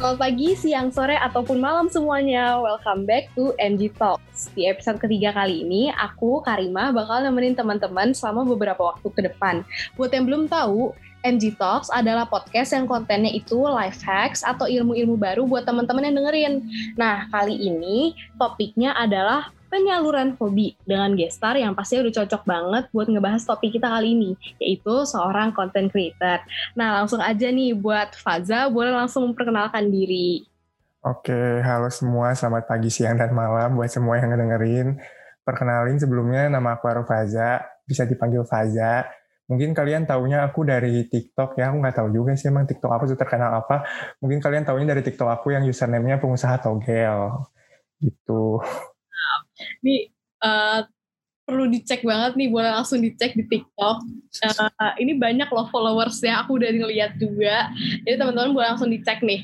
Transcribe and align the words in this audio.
Selamat 0.00 0.16
pagi, 0.16 0.56
siang, 0.56 0.88
sore, 0.88 1.12
ataupun 1.12 1.60
malam 1.60 1.92
semuanya. 1.92 2.56
Welcome 2.56 3.04
back 3.04 3.28
to 3.36 3.52
MG 3.60 3.92
Talks. 4.00 4.48
Di 4.56 4.64
episode 4.64 4.96
ketiga 4.96 5.28
kali 5.28 5.60
ini, 5.60 5.92
aku, 5.92 6.40
Karima, 6.40 6.88
bakal 6.88 7.20
nemenin 7.20 7.52
teman-teman 7.52 8.16
selama 8.16 8.48
beberapa 8.48 8.80
waktu 8.80 9.04
ke 9.12 9.28
depan. 9.28 9.60
Buat 10.00 10.16
yang 10.16 10.24
belum 10.24 10.48
tahu, 10.48 10.96
MG 11.20 11.52
Talks 11.52 11.92
adalah 11.92 12.24
podcast 12.24 12.72
yang 12.72 12.88
kontennya 12.88 13.28
itu 13.28 13.60
life 13.60 14.00
hacks 14.00 14.40
atau 14.40 14.64
ilmu-ilmu 14.64 15.20
baru 15.20 15.44
buat 15.44 15.68
teman-teman 15.68 16.08
yang 16.08 16.16
dengerin. 16.16 16.54
Nah, 16.96 17.28
kali 17.28 17.60
ini 17.60 18.16
topiknya 18.40 18.96
adalah 18.96 19.52
penyaluran 19.70 20.34
hobi 20.36 20.74
dengan 20.82 21.14
gestar 21.14 21.54
yang 21.54 21.78
pasti 21.78 22.02
udah 22.02 22.10
cocok 22.10 22.42
banget 22.42 22.84
buat 22.90 23.06
ngebahas 23.06 23.46
topik 23.46 23.78
kita 23.78 23.86
kali 23.86 24.18
ini, 24.18 24.30
yaitu 24.58 25.06
seorang 25.06 25.54
content 25.54 25.88
creator. 25.88 26.42
Nah, 26.74 27.00
langsung 27.00 27.22
aja 27.22 27.46
nih 27.48 27.78
buat 27.78 28.18
Faza, 28.18 28.66
boleh 28.68 28.90
langsung 28.90 29.30
memperkenalkan 29.30 29.86
diri. 29.88 30.44
Oke, 31.00 31.64
halo 31.64 31.88
semua, 31.88 32.36
selamat 32.36 32.68
pagi, 32.68 32.92
siang, 32.92 33.16
dan 33.16 33.32
malam 33.32 33.78
buat 33.78 33.88
semua 33.88 34.20
yang 34.20 34.36
ngedengerin. 34.36 35.00
Perkenalin 35.46 35.96
sebelumnya 35.96 36.52
nama 36.52 36.76
aku 36.76 36.84
Aru 36.90 37.08
Faza, 37.08 37.64
bisa 37.88 38.04
dipanggil 38.04 38.44
Faza. 38.44 39.08
Mungkin 39.48 39.74
kalian 39.74 40.06
taunya 40.06 40.46
aku 40.46 40.62
dari 40.62 41.08
TikTok 41.08 41.58
ya, 41.58 41.72
aku 41.72 41.82
nggak 41.82 41.96
tahu 41.96 42.08
juga 42.14 42.36
sih 42.36 42.52
emang 42.52 42.68
TikTok 42.68 42.86
aku 42.86 43.04
terkenal 43.16 43.64
apa. 43.64 43.82
Mungkin 44.22 44.38
kalian 44.38 44.62
taunya 44.62 44.92
dari 44.94 45.02
TikTok 45.02 45.26
aku 45.26 45.56
yang 45.56 45.64
username-nya 45.66 46.22
pengusaha 46.22 46.60
togel. 46.62 47.48
Gitu. 47.98 48.62
Ini 49.82 49.96
uh, 50.44 50.80
perlu 51.44 51.66
dicek 51.66 52.06
banget 52.06 52.38
nih, 52.38 52.48
boleh 52.48 52.70
langsung 52.70 53.02
dicek 53.02 53.34
di 53.34 53.42
TikTok. 53.42 53.96
Uh, 54.46 54.94
ini 55.02 55.18
banyak 55.18 55.50
loh 55.50 55.66
followers 55.68 56.22
ya, 56.22 56.46
aku 56.46 56.62
udah 56.62 56.70
ngeliat 56.70 57.18
juga. 57.18 57.74
Jadi 58.06 58.14
teman-teman 58.14 58.54
boleh 58.54 58.68
langsung 58.70 58.90
dicek 58.90 59.20
nih 59.26 59.42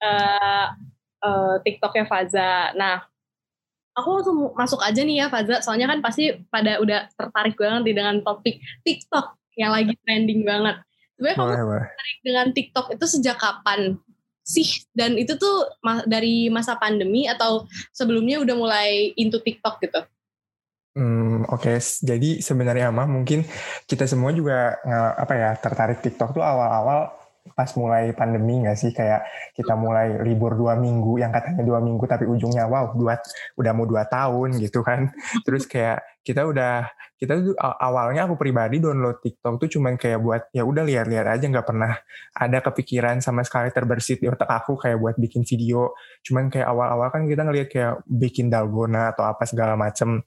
uh, 0.00 0.72
uh, 1.20 1.54
TikToknya 1.60 2.08
Faza. 2.08 2.72
Nah, 2.72 3.04
aku 3.92 4.08
langsung 4.20 4.38
masuk 4.56 4.80
aja 4.80 5.00
nih 5.04 5.24
ya 5.24 5.26
Faza, 5.28 5.60
soalnya 5.60 5.92
kan 5.92 6.00
pasti 6.00 6.32
pada 6.48 6.80
udah 6.80 7.08
tertarik 7.16 7.56
banget 7.56 7.92
nih 7.92 7.96
dengan 7.96 8.14
topik 8.24 8.60
TikTok 8.84 9.36
yang 9.56 9.72
lagi 9.72 9.92
trending 10.04 10.44
banget. 10.44 10.80
Sebenarnya 11.16 11.36
kamu 11.36 11.52
tertarik 11.80 12.18
dengan 12.20 12.46
TikTok 12.52 12.86
itu 12.92 13.04
sejak 13.08 13.36
kapan? 13.40 13.96
Sih 14.46 14.86
dan 14.94 15.18
itu 15.18 15.34
tuh 15.34 15.66
dari 16.06 16.46
masa 16.46 16.78
pandemi 16.78 17.26
atau 17.26 17.66
sebelumnya 17.90 18.38
udah 18.38 18.54
mulai 18.54 19.10
into 19.18 19.42
TikTok 19.42 19.82
gitu? 19.82 20.00
Hmm, 20.96 21.44
Oke, 21.52 21.76
okay. 21.76 21.78
jadi 21.82 22.40
sebenarnya 22.40 22.88
mah 22.88 23.04
mungkin 23.04 23.44
kita 23.84 24.08
semua 24.08 24.32
juga 24.32 24.80
apa 25.18 25.34
ya 25.36 25.50
tertarik 25.60 26.00
TikTok 26.00 26.32
tuh 26.32 26.40
awal-awal 26.40 27.25
pas 27.54 27.70
mulai 27.76 28.10
pandemi 28.16 28.64
nggak 28.64 28.76
sih? 28.78 28.90
Kayak 28.90 29.28
kita 29.54 29.76
mulai 29.76 30.18
libur 30.24 30.56
dua 30.56 30.74
minggu 30.74 31.20
yang 31.20 31.30
katanya 31.30 31.62
dua 31.62 31.78
minggu 31.78 32.02
tapi 32.08 32.24
ujungnya 32.26 32.66
wow 32.66 32.96
dua 32.96 33.20
udah 33.60 33.72
mau 33.76 33.86
dua 33.86 34.08
tahun 34.08 34.58
gitu 34.58 34.82
kan. 34.82 35.12
Terus 35.46 35.68
kayak 35.68 36.02
kita 36.26 36.42
udah 36.42 36.90
kita 37.16 37.32
tuh 37.38 37.54
awalnya 37.56 38.26
aku 38.28 38.36
pribadi 38.36 38.82
download 38.82 39.22
TikTok 39.22 39.62
tuh 39.62 39.68
cuman 39.78 39.96
kayak 39.96 40.20
buat 40.20 40.42
ya 40.52 40.66
udah 40.66 40.84
lihat-lihat 40.84 41.26
aja 41.38 41.46
nggak 41.48 41.64
pernah 41.64 41.96
ada 42.34 42.58
kepikiran 42.60 43.24
sama 43.24 43.40
sekali 43.46 43.72
terbersit 43.72 44.20
di 44.20 44.28
otak 44.28 44.50
aku 44.50 44.76
kayak 44.76 44.98
buat 45.00 45.16
bikin 45.16 45.46
video. 45.46 45.96
Cuman 46.26 46.52
kayak 46.52 46.68
awal-awal 46.68 47.08
kan 47.14 47.24
kita 47.24 47.46
ngelihat 47.46 47.68
kayak 47.72 47.94
bikin 48.04 48.52
dalgona 48.52 49.14
atau 49.14 49.24
apa 49.24 49.46
segala 49.48 49.78
macem 49.78 50.20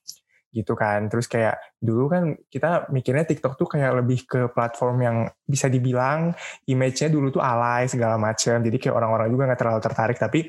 gitu 0.50 0.74
kan. 0.74 1.08
Terus 1.08 1.30
kayak 1.30 1.58
dulu 1.78 2.10
kan 2.10 2.24
kita 2.50 2.90
mikirnya 2.90 3.26
TikTok 3.26 3.54
tuh 3.56 3.68
kayak 3.70 4.02
lebih 4.04 4.26
ke 4.26 4.50
platform 4.50 4.98
yang 5.02 5.18
bisa 5.46 5.70
dibilang 5.70 6.34
image-nya 6.66 7.10
dulu 7.10 7.30
tuh 7.30 7.42
alay 7.42 7.86
segala 7.86 8.18
macam. 8.18 8.62
Jadi 8.62 8.78
kayak 8.78 8.96
orang-orang 8.96 9.28
juga 9.30 9.44
nggak 9.50 9.60
terlalu 9.60 9.82
tertarik. 9.82 10.18
Tapi 10.18 10.40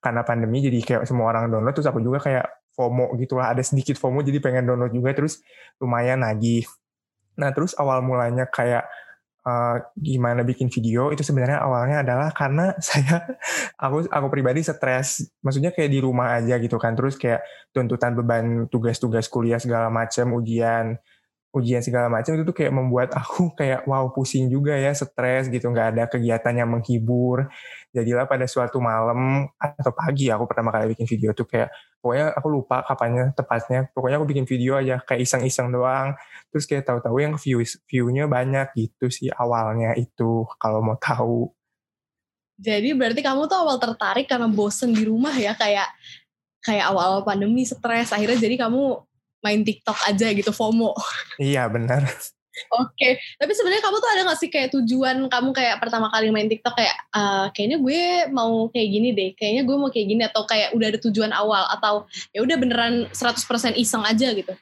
karena 0.00 0.24
pandemi 0.24 0.64
jadi 0.64 0.78
kayak 0.80 1.02
semua 1.04 1.28
orang 1.28 1.52
download 1.52 1.76
terus 1.76 1.88
aku 1.88 2.00
juga 2.00 2.18
kayak 2.24 2.46
FOMO 2.72 3.12
gitu 3.20 3.36
lah. 3.36 3.52
Ada 3.52 3.62
sedikit 3.64 4.00
FOMO 4.00 4.24
jadi 4.24 4.40
pengen 4.40 4.64
download 4.64 4.92
juga 4.96 5.12
terus 5.12 5.44
lumayan 5.76 6.24
lagi. 6.24 6.64
Nah 7.36 7.52
terus 7.52 7.76
awal 7.76 8.00
mulanya 8.00 8.48
kayak 8.48 8.88
uh, 9.44 9.76
gimana 9.96 10.44
bikin 10.44 10.68
video 10.68 11.12
itu 11.12 11.24
sebenarnya 11.24 11.60
awalnya 11.60 12.04
adalah 12.04 12.28
karena 12.32 12.74
saya 12.84 13.36
aku 13.76 14.08
aku 14.08 14.26
pribadi 14.28 14.60
stres. 14.64 15.30
Maksudnya 15.40 15.72
kayak 15.72 15.90
di 15.90 16.00
rumah 16.02 16.40
aja 16.40 16.56
gitu 16.60 16.76
kan. 16.76 16.96
Terus 16.96 17.16
kayak 17.16 17.44
tuntutan 17.70 18.16
beban 18.16 18.66
tugas-tugas 18.68 19.30
kuliah 19.30 19.60
segala 19.60 19.88
macam 19.88 20.36
ujian 20.36 20.98
ujian 21.50 21.82
segala 21.82 22.06
macam 22.06 22.30
itu 22.38 22.46
tuh 22.46 22.54
kayak 22.54 22.70
membuat 22.70 23.10
aku 23.10 23.50
kayak 23.58 23.82
wow 23.90 24.06
pusing 24.14 24.46
juga 24.46 24.78
ya 24.78 24.94
stres 24.94 25.50
gitu. 25.50 25.66
Nggak 25.70 25.86
ada 25.96 26.04
kegiatan 26.06 26.54
yang 26.54 26.70
menghibur. 26.70 27.50
Jadilah 27.90 28.30
pada 28.30 28.46
suatu 28.46 28.78
malam 28.78 29.50
atau 29.58 29.90
pagi 29.90 30.30
aku 30.30 30.46
pertama 30.46 30.70
kali 30.70 30.94
bikin 30.94 31.10
video 31.10 31.34
tuh 31.34 31.46
kayak 31.50 31.74
pokoknya 31.98 32.26
aku 32.38 32.48
lupa 32.48 32.86
kapannya 32.86 33.34
tepatnya. 33.34 33.90
Pokoknya 33.90 34.16
aku 34.22 34.26
bikin 34.30 34.46
video 34.46 34.78
aja 34.78 35.02
kayak 35.02 35.26
iseng-iseng 35.26 35.74
doang. 35.74 36.14
Terus 36.54 36.64
kayak 36.70 36.86
tahu-tahu 36.86 37.16
yang 37.18 37.34
view 37.34 37.62
viewnya 37.90 38.30
banyak 38.30 38.70
gitu 38.78 39.10
sih 39.10 39.28
awalnya 39.34 39.98
itu 39.98 40.46
kalau 40.62 40.78
mau 40.80 40.94
tahu. 40.96 41.50
Jadi 42.60 42.92
berarti 42.92 43.24
kamu 43.24 43.48
tuh 43.48 43.56
awal 43.56 43.80
tertarik 43.80 44.28
karena 44.28 44.44
bosen 44.44 44.92
di 44.92 45.08
rumah 45.08 45.32
ya 45.32 45.56
kayak 45.56 45.88
kayak 46.60 46.92
awal-awal 46.92 47.24
pandemi 47.24 47.64
stres. 47.64 48.12
Akhirnya 48.12 48.36
jadi 48.36 48.60
kamu 48.60 49.09
main 49.40 49.60
TikTok 49.64 49.96
aja 50.08 50.32
gitu 50.32 50.52
FOMO. 50.52 50.96
Iya 51.40 51.68
benar. 51.68 52.04
Oke, 52.76 52.92
okay. 52.92 53.12
tapi 53.38 53.54
sebenarnya 53.56 53.80
kamu 53.80 53.96
tuh 54.02 54.10
ada 54.10 54.22
gak 54.26 54.40
sih 54.42 54.50
kayak 54.50 54.74
tujuan 54.74 55.16
kamu 55.30 55.54
kayak 55.54 55.80
pertama 55.80 56.10
kali 56.10 56.28
main 56.34 56.50
TikTok 56.50 56.74
kayak 56.76 56.96
uh, 57.14 57.46
kayaknya 57.54 57.78
gue 57.78 58.00
mau 58.34 58.68
kayak 58.68 58.88
gini 58.90 59.08
deh, 59.14 59.30
kayaknya 59.38 59.62
gue 59.64 59.76
mau 59.78 59.88
kayak 59.88 60.06
gini 60.10 60.22
atau 60.26 60.42
kayak 60.44 60.74
udah 60.76 60.86
ada 60.90 60.98
tujuan 61.00 61.32
awal 61.32 61.64
atau 61.70 62.04
ya 62.34 62.42
udah 62.42 62.56
beneran 62.58 63.06
100% 63.14 63.78
iseng 63.80 64.02
aja 64.04 64.34
gitu. 64.34 64.52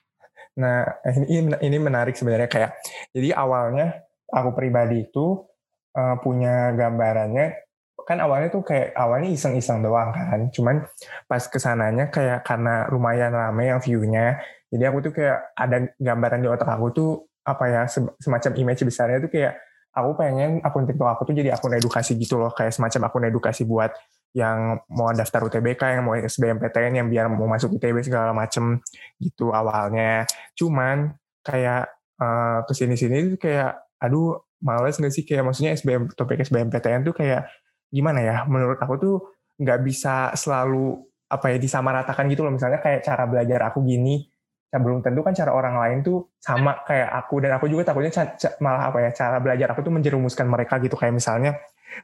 Nah, 0.61 0.85
ini 1.27 1.49
ini 1.65 1.77
menarik 1.81 2.15
sebenarnya 2.15 2.47
kayak 2.47 2.77
jadi 3.17 3.35
awalnya 3.35 4.05
aku 4.31 4.53
pribadi 4.53 5.09
itu 5.09 5.49
uh, 5.97 6.17
punya 6.21 6.77
gambarannya 6.77 7.67
kan 8.09 8.25
awalnya 8.25 8.49
tuh 8.49 8.65
kayak 8.65 8.97
awalnya 8.97 9.29
iseng-iseng 9.29 9.85
doang 9.85 10.17
kan, 10.17 10.49
cuman 10.49 10.81
pas 11.29 11.45
ke 11.45 11.61
sananya 11.61 12.09
kayak 12.09 12.41
karena 12.41 12.89
lumayan 12.89 13.37
rame 13.37 13.69
yang 13.69 13.85
view-nya, 13.85 14.41
jadi 14.69 14.93
aku 14.93 14.99
tuh 15.09 15.13
kayak 15.17 15.39
ada 15.57 15.77
gambaran 15.97 16.41
di 16.45 16.49
otak 16.49 16.69
aku 16.69 16.87
tuh 16.93 17.11
apa 17.45 17.65
ya 17.69 17.83
semacam 18.21 18.53
image 18.61 18.85
besarnya 18.85 19.25
tuh 19.25 19.33
kayak 19.33 19.57
aku 19.97 20.11
pengen 20.21 20.61
akun 20.61 20.85
TikTok 20.85 21.09
aku 21.09 21.23
tuh 21.33 21.35
jadi 21.41 21.57
akun 21.57 21.73
edukasi 21.73 22.15
gitu 22.21 22.37
loh 22.37 22.53
kayak 22.53 22.77
semacam 22.77 23.09
akun 23.09 23.25
edukasi 23.25 23.65
buat 23.65 23.91
yang 24.37 24.85
mau 24.93 25.09
daftar 25.17 25.49
UTBK 25.49 25.99
yang 25.99 26.05
mau 26.05 26.13
SBMPTN 26.15 27.01
yang 27.01 27.09
biar 27.09 27.33
mau 27.33 27.49
masuk 27.49 27.81
ITB 27.81 28.05
segala 28.05 28.37
macem 28.37 28.81
gitu 29.17 29.57
awalnya. 29.57 30.29
Cuman 30.53 31.17
kayak 31.41 31.89
uh, 32.21 32.61
ke 32.69 32.73
sini 32.77 32.95
sini 32.99 33.37
tuh 33.37 33.41
kayak 33.41 33.73
aduh 33.99 34.37
males 34.61 35.01
nggak 35.01 35.13
sih? 35.15 35.25
Kayak 35.25 35.49
maksudnya 35.49 35.73
SBM 35.73 36.13
topik 36.13 36.45
SBMPTN 36.45 37.09
tuh 37.09 37.17
kayak 37.17 37.49
gimana 37.89 38.21
ya 38.21 38.37
menurut 38.45 38.77
aku 38.77 38.95
tuh 39.01 39.17
nggak 39.57 39.81
bisa 39.81 40.37
selalu 40.37 41.01
apa 41.29 41.57
ya 41.57 41.57
disamaratakan 41.57 42.29
gitu 42.29 42.45
loh. 42.45 42.53
Misalnya 42.53 42.85
kayak 42.85 43.01
cara 43.09 43.25
belajar 43.25 43.73
aku 43.73 43.81
gini 43.81 44.29
belum 44.77 45.01
tentu 45.01 45.25
kan 45.25 45.33
cara 45.33 45.57
orang 45.57 45.81
lain 45.81 45.99
tuh 46.05 46.29
sama 46.37 46.85
kayak 46.85 47.09
aku. 47.25 47.41
Dan 47.41 47.57
aku 47.57 47.73
juga 47.73 47.89
takutnya 47.89 48.13
malah 48.61 48.93
apa 48.93 49.09
ya 49.09 49.11
cara 49.17 49.41
belajar 49.41 49.73
aku 49.73 49.81
tuh 49.81 49.93
menjerumuskan 49.97 50.45
mereka 50.45 50.77
gitu. 50.85 50.93
Kayak 51.01 51.17
misalnya 51.17 51.57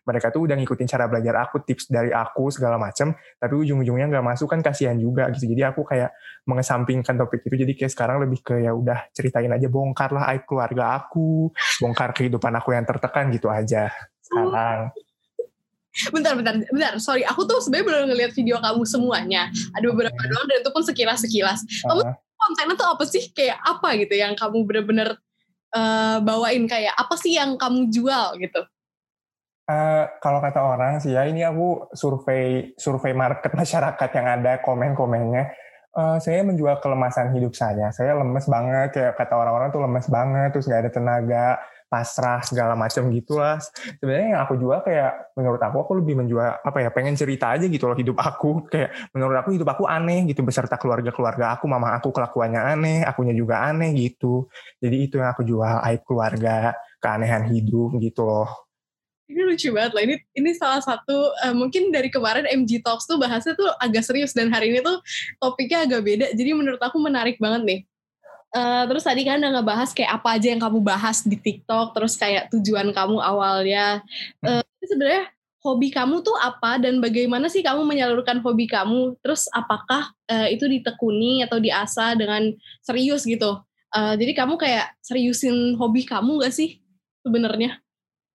mereka 0.03 0.33
tuh 0.33 0.49
udah 0.49 0.57
ngikutin 0.57 0.89
cara 0.89 1.05
belajar 1.07 1.35
aku 1.45 1.63
tips 1.63 1.93
dari 1.93 2.11
aku 2.11 2.49
segala 2.49 2.81
macam 2.81 3.13
tapi 3.39 3.55
ujung-ujungnya 3.55 4.09
nggak 4.11 4.25
masuk 4.25 4.49
kan 4.51 4.61
kasihan 4.65 4.97
juga 4.97 5.29
gitu. 5.31 5.47
Jadi 5.53 5.63
aku 5.63 5.85
kayak 5.85 6.11
mengesampingkan 6.49 7.15
topik 7.21 7.45
itu. 7.45 7.55
Jadi 7.55 7.73
kayak 7.77 7.93
sekarang 7.93 8.17
lebih 8.25 8.41
ke 8.41 8.65
ya 8.65 8.73
udah 8.73 9.13
ceritain 9.13 9.53
aja 9.53 9.69
bongkar 9.69 10.11
lah 10.11 10.33
aib 10.35 10.49
keluarga 10.49 10.99
aku 10.99 11.53
bongkar 11.85 12.17
kehidupan 12.17 12.53
aku 12.57 12.73
yang 12.73 12.89
tertekan 12.89 13.29
gitu 13.31 13.53
aja 13.53 13.93
sekarang. 14.25 14.91
Bentar 16.11 16.35
bentar 16.35 16.55
bentar. 16.59 16.93
Sorry 16.99 17.23
aku 17.23 17.47
tuh 17.47 17.63
sebenarnya 17.63 17.87
belum 17.87 18.03
ngeliat 18.11 18.33
video 18.35 18.59
kamu 18.59 18.83
semuanya. 18.83 19.53
Ada 19.79 19.85
beberapa 19.95 20.23
doang 20.27 20.47
dan 20.51 20.59
itu 20.65 20.71
pun 20.75 20.83
sekilas 20.83 21.23
sekilas 21.23 21.61
kamu 21.87 22.03
uh 22.03 22.24
kontennya 22.37 22.75
tuh 22.77 22.89
apa 22.91 23.05
sih? 23.07 23.31
Kayak 23.33 23.59
apa 23.63 23.89
gitu 23.99 24.15
yang 24.15 24.35
kamu 24.35 24.67
bener-bener 24.67 25.09
uh, 25.73 26.19
bawain? 26.21 26.67
Kayak 26.69 26.95
apa 26.99 27.15
sih 27.17 27.39
yang 27.39 27.57
kamu 27.57 27.89
jual 27.91 28.37
gitu? 28.39 28.63
Uh, 29.65 30.05
kalau 30.21 30.45
kata 30.45 30.61
orang 30.61 31.01
sih 31.01 31.17
ya 31.17 31.25
ini 31.25 31.41
aku 31.41 31.89
survei 31.97 32.77
survei 32.77 33.17
market 33.17 33.49
masyarakat 33.61 34.11
yang 34.13 34.27
ada 34.41 34.53
komen-komennya. 34.61 35.45
Uh, 35.95 36.19
saya 36.19 36.43
menjual 36.43 36.83
kelemasan 36.83 37.31
hidup 37.33 37.55
saya. 37.55 37.95
Saya 37.95 38.19
lemes 38.19 38.51
banget 38.51 38.91
kayak 38.91 39.15
kata 39.15 39.35
orang-orang 39.39 39.71
tuh 39.71 39.81
lemes 39.83 40.11
banget 40.11 40.51
terus 40.51 40.67
nggak 40.67 40.83
ada 40.85 40.91
tenaga 40.91 41.47
pasrah 41.95 42.43
segala 42.43 42.75
macam 42.75 43.07
gitulah 43.15 43.63
sebenarnya 44.03 44.35
yang 44.35 44.43
aku 44.43 44.59
jual 44.59 44.83
kayak 44.83 45.31
menurut 45.39 45.63
aku 45.63 45.77
aku 45.87 45.93
lebih 46.03 46.19
menjual 46.19 46.59
apa 46.59 46.79
ya 46.83 46.91
pengen 46.91 47.15
cerita 47.15 47.55
aja 47.55 47.71
gitu 47.71 47.87
loh 47.87 47.95
hidup 47.95 48.19
aku 48.19 48.59
kayak 48.73 49.15
menurut 49.15 49.39
aku 49.39 49.55
hidup 49.55 49.71
aku 49.71 49.87
aneh 49.87 50.27
gitu 50.27 50.43
beserta 50.43 50.75
keluarga 50.75 51.15
keluarga 51.15 51.55
aku 51.55 51.71
mama 51.71 51.95
aku 51.95 52.11
kelakuannya 52.11 52.59
aneh 52.75 52.99
akunya 53.07 53.31
juga 53.31 53.63
aneh 53.63 53.95
gitu 53.95 54.51
jadi 54.83 54.97
itu 55.07 55.23
yang 55.23 55.31
aku 55.31 55.47
jual 55.47 55.79
aib 55.87 56.03
keluarga 56.03 56.75
keanehan 56.99 57.47
hidup 57.55 57.95
gitu 58.03 58.27
loh 58.27 58.51
Ini 59.25 59.41
lucu 59.41 59.73
banget 59.73 59.97
loh. 59.97 60.05
Ini 60.05 60.17
ini 60.37 60.53
salah 60.53 60.85
satu 60.85 61.33
uh, 61.33 61.57
mungkin 61.57 61.89
dari 61.89 62.13
kemarin 62.13 62.45
MG 62.45 62.85
Talks 62.85 63.09
tuh 63.09 63.17
bahasnya 63.17 63.57
tuh 63.57 63.73
agak 63.81 64.05
serius 64.05 64.37
dan 64.37 64.53
hari 64.53 64.69
ini 64.69 64.85
tuh 64.85 65.01
topiknya 65.41 65.89
agak 65.89 66.05
beda. 66.05 66.27
Jadi 66.37 66.51
menurut 66.53 66.77
aku 66.77 67.01
menarik 67.01 67.41
banget 67.41 67.65
nih. 67.65 67.81
Uh, 68.55 68.87
terus 68.87 69.03
tadi 69.03 69.27
kan 69.27 69.43
udah 69.43 69.59
ngebahas 69.59 69.91
kayak 69.91 70.23
apa 70.23 70.39
aja 70.39 70.47
yang 70.55 70.63
kamu 70.63 70.79
bahas 70.79 71.27
di 71.27 71.35
TikTok, 71.35 71.91
terus 71.91 72.15
kayak 72.15 72.55
tujuan 72.55 72.95
kamu 72.95 73.19
awalnya. 73.19 73.99
Uh, 74.47 74.63
sebenarnya 74.79 75.35
hobi 75.65 75.89
kamu 75.91 76.21
tuh 76.21 76.37
apa 76.39 76.77
dan 76.79 77.03
bagaimana 77.03 77.51
sih 77.51 77.67
kamu 77.67 77.83
menyalurkan 77.83 78.39
hobi 78.45 78.71
kamu? 78.71 79.19
Terus 79.25 79.51
apakah 79.51 80.15
uh, 80.31 80.47
itu 80.47 80.71
ditekuni 80.71 81.43
atau 81.43 81.59
diasah 81.59 82.15
dengan 82.15 82.55
serius 82.85 83.27
gitu? 83.27 83.59
Uh, 83.91 84.15
jadi 84.15 84.39
kamu 84.39 84.55
kayak 84.55 84.95
seriusin 85.03 85.75
hobi 85.75 86.07
kamu 86.07 86.45
gak 86.45 86.55
sih 86.55 86.79
sebenarnya? 87.27 87.83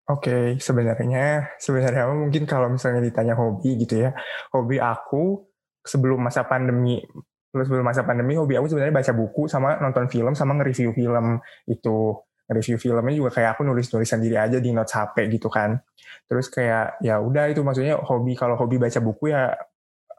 Oke, 0.09 0.33
okay, 0.33 0.45
sebenarnya 0.57 1.53
sebenarnya 1.61 2.09
mungkin 2.09 2.49
kalau 2.49 2.65
misalnya 2.65 3.05
ditanya 3.05 3.37
hobi 3.37 3.77
gitu 3.77 4.09
ya, 4.09 4.11
hobi 4.49 4.81
aku 4.81 5.45
sebelum 5.85 6.25
masa 6.25 6.41
pandemi 6.49 7.05
sebelum 7.49 7.81
masa 7.81 8.05
pandemi 8.05 8.37
hobi 8.37 8.57
aku 8.57 8.69
sebenarnya 8.69 8.93
baca 8.93 9.11
buku 9.13 9.49
sama 9.49 9.81
nonton 9.81 10.05
film 10.09 10.33
sama 10.37 10.53
nge-review 10.61 10.93
film. 10.93 11.41
Itu 11.65 12.25
review 12.49 12.77
filmnya 12.81 13.13
juga 13.13 13.29
kayak 13.29 13.57
aku 13.57 13.61
nulis 13.61 13.93
nulis 13.93 14.09
sendiri 14.09 14.37
aja 14.37 14.57
di 14.57 14.73
notes 14.73 14.93
HP 14.93 15.29
gitu 15.37 15.49
kan. 15.53 15.77
Terus 16.25 16.49
kayak 16.49 17.01
ya 17.05 17.21
udah 17.21 17.49
itu 17.49 17.61
maksudnya 17.61 17.97
hobi 18.01 18.33
kalau 18.33 18.57
hobi 18.57 18.81
baca 18.81 18.97
buku 19.01 19.29
ya 19.29 19.53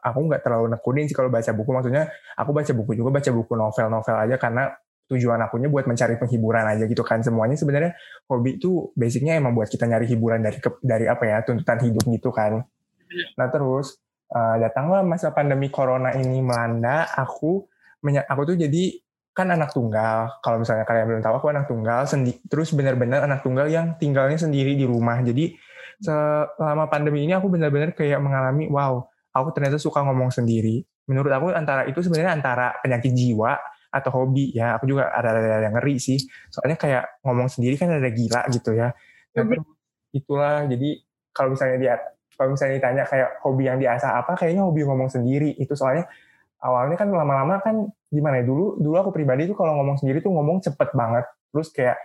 aku 0.01 0.19
nggak 0.31 0.41
terlalu 0.41 0.73
nekunin 0.75 1.05
sih 1.07 1.15
kalau 1.15 1.27
baca 1.27 1.51
buku. 1.51 1.69
Maksudnya 1.71 2.07
aku 2.39 2.51
baca 2.55 2.71
buku 2.71 2.91
juga 2.95 3.09
baca 3.19 3.29
buku 3.31 3.53
novel-novel 3.55 4.15
aja 4.15 4.35
karena 4.39 4.63
tujuan 5.11 5.43
akunya 5.43 5.67
buat 5.67 5.83
mencari 5.91 6.15
penghiburan 6.15 6.63
aja 6.63 6.87
gitu 6.87 7.03
kan. 7.03 7.19
Semuanya 7.19 7.59
sebenarnya 7.59 7.91
hobi 8.31 8.55
itu 8.55 8.95
basicnya 8.95 9.35
emang 9.35 9.51
buat 9.51 9.67
kita 9.67 9.83
nyari 9.83 10.07
hiburan 10.07 10.39
dari 10.39 10.59
dari 10.79 11.05
apa 11.11 11.23
ya 11.27 11.37
tuntutan 11.43 11.83
hidup 11.83 12.07
gitu 12.07 12.31
kan. 12.31 12.63
Nah 13.35 13.47
terus 13.51 13.99
uh, 14.31 14.55
datanglah 14.57 15.03
masa 15.03 15.35
pandemi 15.35 15.67
corona 15.67 16.15
ini 16.15 16.39
melanda 16.39 17.07
aku 17.13 17.67
aku 18.01 18.41
tuh 18.47 18.57
jadi 18.57 18.83
kan 19.31 19.47
anak 19.47 19.71
tunggal. 19.71 20.27
Kalau 20.43 20.59
misalnya 20.59 20.83
kalian 20.83 21.05
belum 21.07 21.21
tahu 21.23 21.33
aku 21.39 21.47
anak 21.51 21.65
tunggal 21.71 22.03
sendi 22.03 22.35
terus 22.51 22.75
benar-benar 22.75 23.23
anak 23.23 23.45
tunggal 23.45 23.67
yang 23.71 23.95
tinggalnya 23.95 24.35
sendiri 24.35 24.75
di 24.75 24.83
rumah. 24.83 25.23
Jadi 25.23 25.55
selama 26.01 26.89
pandemi 26.89 27.23
ini 27.29 27.37
aku 27.37 27.47
benar-benar 27.47 27.93
kayak 27.93 28.17
mengalami 28.17 28.65
wow 28.67 29.05
aku 29.31 29.55
ternyata 29.55 29.79
suka 29.79 30.03
ngomong 30.03 30.33
sendiri. 30.33 30.83
Menurut 31.07 31.31
aku 31.31 31.45
antara 31.55 31.87
itu 31.87 32.03
sebenarnya 32.03 32.35
antara 32.35 32.75
penyakit 32.83 33.11
jiwa 33.15 33.55
atau 33.91 34.11
hobi 34.11 34.51
ya. 34.55 34.75
Aku 34.79 34.87
juga 34.87 35.11
ada, 35.11 35.35
ada 35.35 35.63
yang 35.63 35.75
ngeri 35.79 35.95
sih. 35.99 36.19
Soalnya 36.51 36.75
kayak 36.75 37.23
ngomong 37.23 37.47
sendiri 37.47 37.79
kan 37.79 37.91
ada 37.91 38.09
gila 38.11 38.41
gitu 38.51 38.75
ya. 38.75 38.91
Nah, 39.39 39.63
itulah 40.11 40.67
jadi 40.67 40.99
kalau 41.31 41.55
misalnya 41.55 41.77
dia 41.79 41.95
kalau 42.41 42.57
misalnya 42.57 42.81
ditanya 42.81 43.05
kayak 43.05 43.37
hobi 43.45 43.69
yang 43.69 43.77
diasah 43.77 44.17
apa 44.17 44.33
kayaknya 44.33 44.65
hobi 44.65 44.81
ngomong 44.81 45.13
sendiri. 45.13 45.53
Itu 45.61 45.77
soalnya 45.77 46.09
awalnya 46.57 46.97
kan 46.97 47.13
lama-lama 47.13 47.61
kan 47.61 47.85
gimana 48.09 48.41
ya 48.41 48.49
dulu 48.49 48.81
dulu 48.81 48.97
aku 48.97 49.13
pribadi 49.13 49.45
tuh 49.45 49.53
kalau 49.53 49.77
ngomong 49.77 50.01
sendiri 50.01 50.25
tuh 50.25 50.33
ngomong 50.33 50.57
cepet 50.65 50.89
banget. 50.97 51.29
Terus 51.53 51.69
kayak 51.69 52.01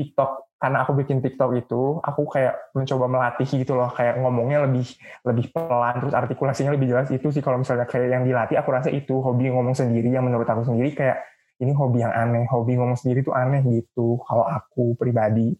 TikTok 0.00 0.56
karena 0.56 0.80
aku 0.80 0.96
bikin 0.96 1.20
TikTok 1.20 1.52
itu 1.60 2.00
aku 2.00 2.24
kayak 2.32 2.72
mencoba 2.72 3.04
melatih 3.12 3.44
gitu 3.44 3.76
loh. 3.76 3.92
Kayak 3.92 4.24
ngomongnya 4.24 4.64
lebih 4.64 4.88
lebih 5.20 5.52
pelan 5.52 6.00
terus 6.00 6.16
artikulasinya 6.16 6.72
lebih 6.72 6.88
jelas. 6.88 7.12
Itu 7.12 7.28
sih 7.28 7.44
kalau 7.44 7.60
misalnya 7.60 7.84
kayak 7.84 8.08
yang 8.08 8.24
dilatih 8.24 8.56
aku 8.56 8.72
rasa 8.72 8.88
itu 8.88 9.20
hobi 9.20 9.52
ngomong 9.52 9.76
sendiri. 9.76 10.08
Yang 10.08 10.32
menurut 10.32 10.48
aku 10.48 10.64
sendiri 10.64 10.96
kayak 10.96 11.20
ini 11.60 11.76
hobi 11.76 12.00
yang 12.00 12.16
aneh 12.16 12.48
hobi 12.48 12.80
ngomong 12.80 12.96
sendiri 12.96 13.20
tuh 13.20 13.36
aneh 13.36 13.60
gitu 13.68 14.16
kalau 14.24 14.48
aku 14.48 14.96
pribadi. 14.96 15.52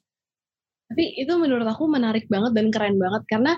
Tapi 0.89 1.17
itu 1.17 1.33
menurut 1.37 1.69
aku 1.69 1.85
menarik 1.91 2.25
banget 2.29 2.57
dan 2.57 2.73
keren 2.73 2.97
banget. 2.97 3.23
Karena 3.29 3.53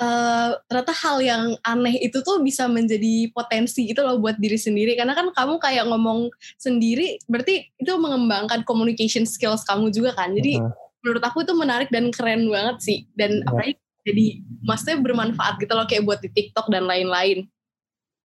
uh, 0.00 0.50
ternyata 0.68 0.92
hal 0.92 1.16
yang 1.20 1.44
aneh 1.64 1.96
itu 2.00 2.20
tuh 2.20 2.40
bisa 2.44 2.68
menjadi 2.68 3.32
potensi 3.32 3.88
gitu 3.88 4.04
loh 4.04 4.20
buat 4.20 4.36
diri 4.36 4.56
sendiri. 4.56 4.96
Karena 4.96 5.16
kan 5.16 5.32
kamu 5.32 5.60
kayak 5.60 5.88
ngomong 5.88 6.28
sendiri 6.60 7.20
berarti 7.28 7.68
itu 7.80 7.92
mengembangkan 7.96 8.62
communication 8.64 9.24
skills 9.24 9.64
kamu 9.64 9.92
juga 9.92 10.16
kan. 10.16 10.32
Jadi 10.36 10.60
uh 10.60 10.68
-huh. 10.68 10.72
menurut 11.04 11.22
aku 11.24 11.44
itu 11.44 11.52
menarik 11.56 11.88
dan 11.88 12.12
keren 12.12 12.48
banget 12.48 12.76
sih. 12.80 12.98
Dan 13.16 13.40
yeah. 13.42 13.48
apalagi 13.48 13.74
jadi 14.06 14.26
maksudnya 14.62 14.96
bermanfaat 15.02 15.58
gitu 15.58 15.72
loh 15.74 15.86
kayak 15.90 16.06
buat 16.06 16.20
di 16.22 16.30
TikTok 16.30 16.70
dan 16.70 16.86
lain-lain. 16.86 17.50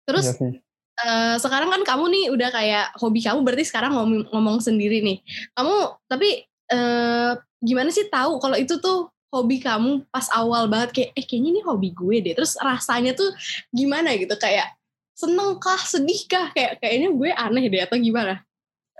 Terus 0.04 0.36
yeah, 0.36 0.60
uh, 1.06 1.36
sekarang 1.40 1.72
kan 1.72 1.82
kamu 1.86 2.06
nih 2.12 2.26
udah 2.34 2.50
kayak 2.52 2.86
hobi 3.00 3.24
kamu 3.24 3.46
berarti 3.46 3.64
sekarang 3.64 3.96
ngomong, 3.96 4.28
ngomong 4.34 4.58
sendiri 4.60 5.00
nih. 5.00 5.24
Kamu 5.56 6.04
tapi 6.10 6.44
uh, 6.74 7.40
gimana 7.64 7.92
sih 7.92 8.08
tahu 8.08 8.40
kalau 8.40 8.56
itu 8.60 8.80
tuh 8.80 9.12
hobi 9.30 9.62
kamu 9.62 10.10
pas 10.10 10.26
awal 10.34 10.66
banget 10.66 10.90
kayak 10.94 11.10
eh 11.14 11.26
kayaknya 11.26 11.50
ini 11.58 11.62
hobi 11.66 11.90
gue 11.94 12.18
deh. 12.22 12.34
Terus 12.34 12.58
rasanya 12.58 13.14
tuh 13.14 13.30
gimana 13.70 14.14
gitu? 14.18 14.34
Kayak 14.36 14.74
seneng 15.14 15.58
kah 15.62 15.80
sedih 15.80 16.22
kah 16.26 16.50
kayak 16.54 16.82
kayaknya 16.82 17.10
gue 17.14 17.30
aneh 17.34 17.66
deh 17.70 17.82
atau 17.86 17.98
gimana? 17.98 18.42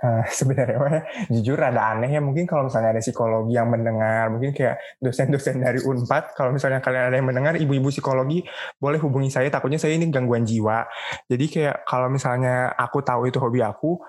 Uh, 0.00 0.24
sebenarnya 0.38 1.04
jujur 1.28 1.60
ada 1.60 1.92
aneh 1.92 2.16
ya. 2.16 2.20
Mungkin 2.24 2.48
kalau 2.48 2.70
misalnya 2.70 2.96
ada 2.96 3.02
psikologi 3.04 3.52
yang 3.58 3.68
mendengar 3.68 4.32
mungkin 4.32 4.56
kayak 4.56 4.80
dosen-dosen 5.02 5.60
dari 5.60 5.82
Unpad 5.82 6.32
kalau 6.32 6.54
misalnya 6.54 6.80
kalian 6.80 7.12
ada 7.12 7.16
yang 7.20 7.28
mendengar 7.28 7.54
ibu-ibu 7.60 7.92
psikologi 7.92 8.46
boleh 8.80 8.96
hubungi 9.02 9.28
saya. 9.28 9.52
Takutnya 9.52 9.76
saya 9.76 9.98
ini 9.98 10.08
gangguan 10.08 10.46
jiwa. 10.46 10.88
Jadi 11.28 11.44
kayak 11.52 11.84
kalau 11.84 12.08
misalnya 12.08 12.72
aku 12.78 13.04
tahu 13.04 13.28
itu 13.28 13.36
hobi 13.36 13.60
aku 13.60 14.00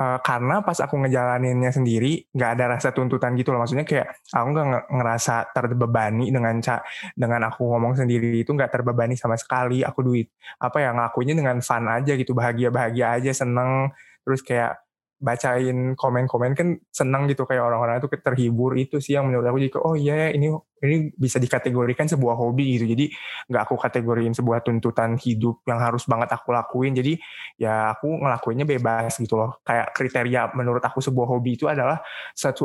uh, 0.00 0.18
karena 0.24 0.64
pas 0.64 0.80
aku 0.80 0.96
ngejalaninnya 1.04 1.70
sendiri 1.70 2.24
nggak 2.32 2.50
ada 2.56 2.64
rasa 2.78 2.88
tuntutan 2.96 3.36
gitu 3.36 3.52
loh. 3.52 3.60
Maksudnya 3.62 3.84
kayak 3.84 4.24
aku 4.32 4.48
nggak 4.56 4.88
ngerasa 4.88 5.52
terbebani 5.52 6.32
dengan 6.32 6.56
ca 6.64 6.80
dengan 7.12 7.52
aku 7.52 7.68
ngomong 7.68 8.00
sendiri 8.00 8.40
itu 8.40 8.50
nggak 8.56 8.72
terbebani 8.72 9.14
sama 9.14 9.36
sekali. 9.36 9.84
Aku 9.84 10.00
duit 10.00 10.32
apa 10.56 10.80
ya 10.80 10.96
ngelakuinnya 10.96 11.36
dengan 11.36 11.56
fun 11.60 11.84
aja 11.86 12.12
gitu 12.16 12.32
bahagia 12.32 12.72
bahagia 12.72 13.20
aja 13.20 13.30
seneng. 13.36 13.92
Terus 14.24 14.40
kayak 14.40 14.80
bacain 15.20 15.92
komen-komen 15.94 16.56
kan 16.56 16.80
senang 16.88 17.28
gitu 17.28 17.44
kayak 17.44 17.60
orang-orang 17.60 18.00
itu 18.00 18.08
terhibur 18.24 18.72
itu 18.74 18.96
sih 18.98 19.14
yang 19.20 19.28
menurut 19.28 19.44
aku. 19.44 19.58
Jadi 19.60 19.72
oh 19.76 19.94
iya 19.94 20.32
ini 20.32 20.48
ini 20.80 21.12
bisa 21.12 21.36
dikategorikan 21.36 22.08
sebuah 22.08 22.40
hobi 22.40 22.80
gitu. 22.80 22.88
Jadi 22.88 23.12
nggak 23.52 23.62
aku 23.68 23.76
kategoriin 23.76 24.32
sebuah 24.32 24.64
tuntutan 24.64 25.20
hidup 25.20 25.60
yang 25.68 25.76
harus 25.76 26.08
banget 26.08 26.32
aku 26.32 26.56
lakuin. 26.56 26.96
Jadi 26.96 27.20
ya 27.60 27.92
aku 27.92 28.08
ngelakuinnya 28.16 28.64
bebas 28.64 29.20
gitu 29.20 29.36
loh. 29.36 29.60
Kayak 29.60 29.92
kriteria 29.92 30.56
menurut 30.56 30.80
aku 30.80 31.04
sebuah 31.04 31.28
hobi 31.28 31.60
itu 31.60 31.68
adalah 31.68 32.00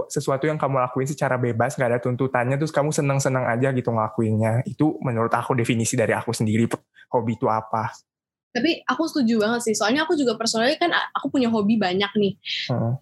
sesuatu 0.07 0.48
yang 0.48 0.56
kamu 0.56 0.80
lakuin 0.80 1.12
secara 1.12 1.36
bebas 1.36 1.75
nggak 1.75 1.90
ada 1.92 2.00
tuntutannya 2.00 2.56
terus 2.56 2.72
kamu 2.72 2.96
senang-senang 2.96 3.46
aja 3.52 3.75
gitu 3.75 3.92
ngelakuinnya. 3.92 4.63
Itu 4.63 4.96
menurut 5.04 5.36
aku 5.36 5.52
definisi 5.60 6.00
dari 6.00 6.16
aku 6.16 6.31
sendiri 6.31 6.71
hobi 7.12 7.35
itu 7.35 7.52
apa 7.52 7.92
tapi 8.56 8.80
aku 8.88 9.04
setuju 9.12 9.44
banget 9.44 9.68
sih. 9.68 9.76
Soalnya 9.76 10.07
aku 10.07 10.16
juga 10.16 10.40
personalnya 10.40 10.80
kan 10.80 10.95
aku 11.12 11.28
punya 11.28 11.52
hobi 11.52 11.76
banyak 11.76 12.07
nih. 12.16 12.33
Uh. 12.71 12.95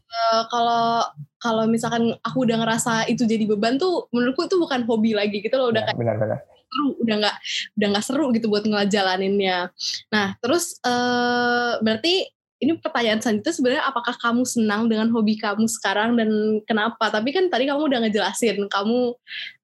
kalau 0.50 1.06
kalau 1.38 1.70
misalkan 1.70 2.18
aku 2.26 2.50
udah 2.50 2.58
ngerasa 2.66 3.06
itu 3.06 3.30
jadi 3.30 3.46
beban 3.46 3.78
tuh 3.78 4.10
menurutku 4.10 4.50
itu 4.50 4.58
bukan 4.58 4.82
hobi 4.90 5.14
lagi 5.14 5.46
gitu 5.46 5.54
loh. 5.54 5.70
Udah 5.70 5.86
ya, 5.86 5.94
kayak 5.94 6.00
benar-benar 6.02 6.40
seru 6.74 6.88
udah 7.06 7.16
nggak 7.22 7.36
udah 7.78 7.88
nggak 7.94 8.06
seru 8.06 8.26
gitu 8.34 8.48
buat 8.50 8.66
ngejalaninnya. 8.66 9.70
Nah 10.10 10.34
terus 10.42 10.82
uh, 10.82 11.78
berarti 11.86 12.34
ini 12.64 12.80
pertanyaan 12.80 13.20
selanjutnya 13.20 13.54
sebenarnya 13.54 13.84
apakah 13.86 14.16
kamu 14.18 14.48
senang 14.48 14.88
dengan 14.90 15.12
hobi 15.14 15.38
kamu 15.38 15.70
sekarang 15.70 16.18
dan 16.18 16.30
kenapa? 16.66 17.14
Tapi 17.14 17.30
kan 17.30 17.52
tadi 17.52 17.70
kamu 17.70 17.92
udah 17.92 18.00
ngejelasin 18.08 18.66
kamu 18.72 19.14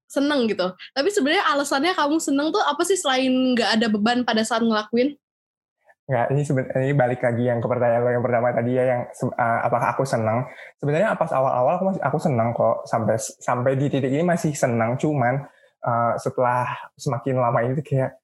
seneng 0.06 0.46
gitu. 0.46 0.70
Tapi 0.94 1.08
sebenarnya 1.10 1.42
alasannya 1.50 1.96
kamu 1.96 2.16
seneng 2.22 2.54
tuh 2.54 2.62
apa 2.62 2.82
sih 2.86 2.98
selain 2.98 3.56
nggak 3.56 3.80
ada 3.80 3.86
beban 3.90 4.22
pada 4.22 4.44
saat 4.46 4.62
ngelakuin 4.62 5.16
Enggak, 6.10 6.26
ini 6.34 6.42
sebenarnya 6.42 6.82
ini 6.82 6.94
balik 6.98 7.22
lagi 7.22 7.42
yang 7.46 7.62
ke 7.62 7.70
pertanyaan 7.70 8.02
lo 8.02 8.10
yang 8.10 8.24
pertama 8.26 8.50
tadi 8.50 8.70
ya 8.74 8.82
yang 8.82 9.00
uh, 9.30 9.58
apakah 9.62 9.94
aku 9.94 10.02
senang? 10.02 10.42
Sebenarnya 10.82 11.14
pas 11.14 11.30
awal-awal 11.30 11.78
aku 11.78 11.84
masih 11.94 12.02
aku 12.02 12.18
senang 12.18 12.50
kok 12.50 12.82
sampai 12.82 13.14
sampai 13.22 13.72
di 13.78 13.86
titik 13.86 14.10
ini 14.10 14.26
masih 14.26 14.50
senang 14.50 14.98
cuman 14.98 15.38
uh, 15.86 16.18
setelah 16.18 16.66
semakin 16.98 17.38
lama 17.38 17.62
ini 17.62 17.78
kayak 17.78 18.18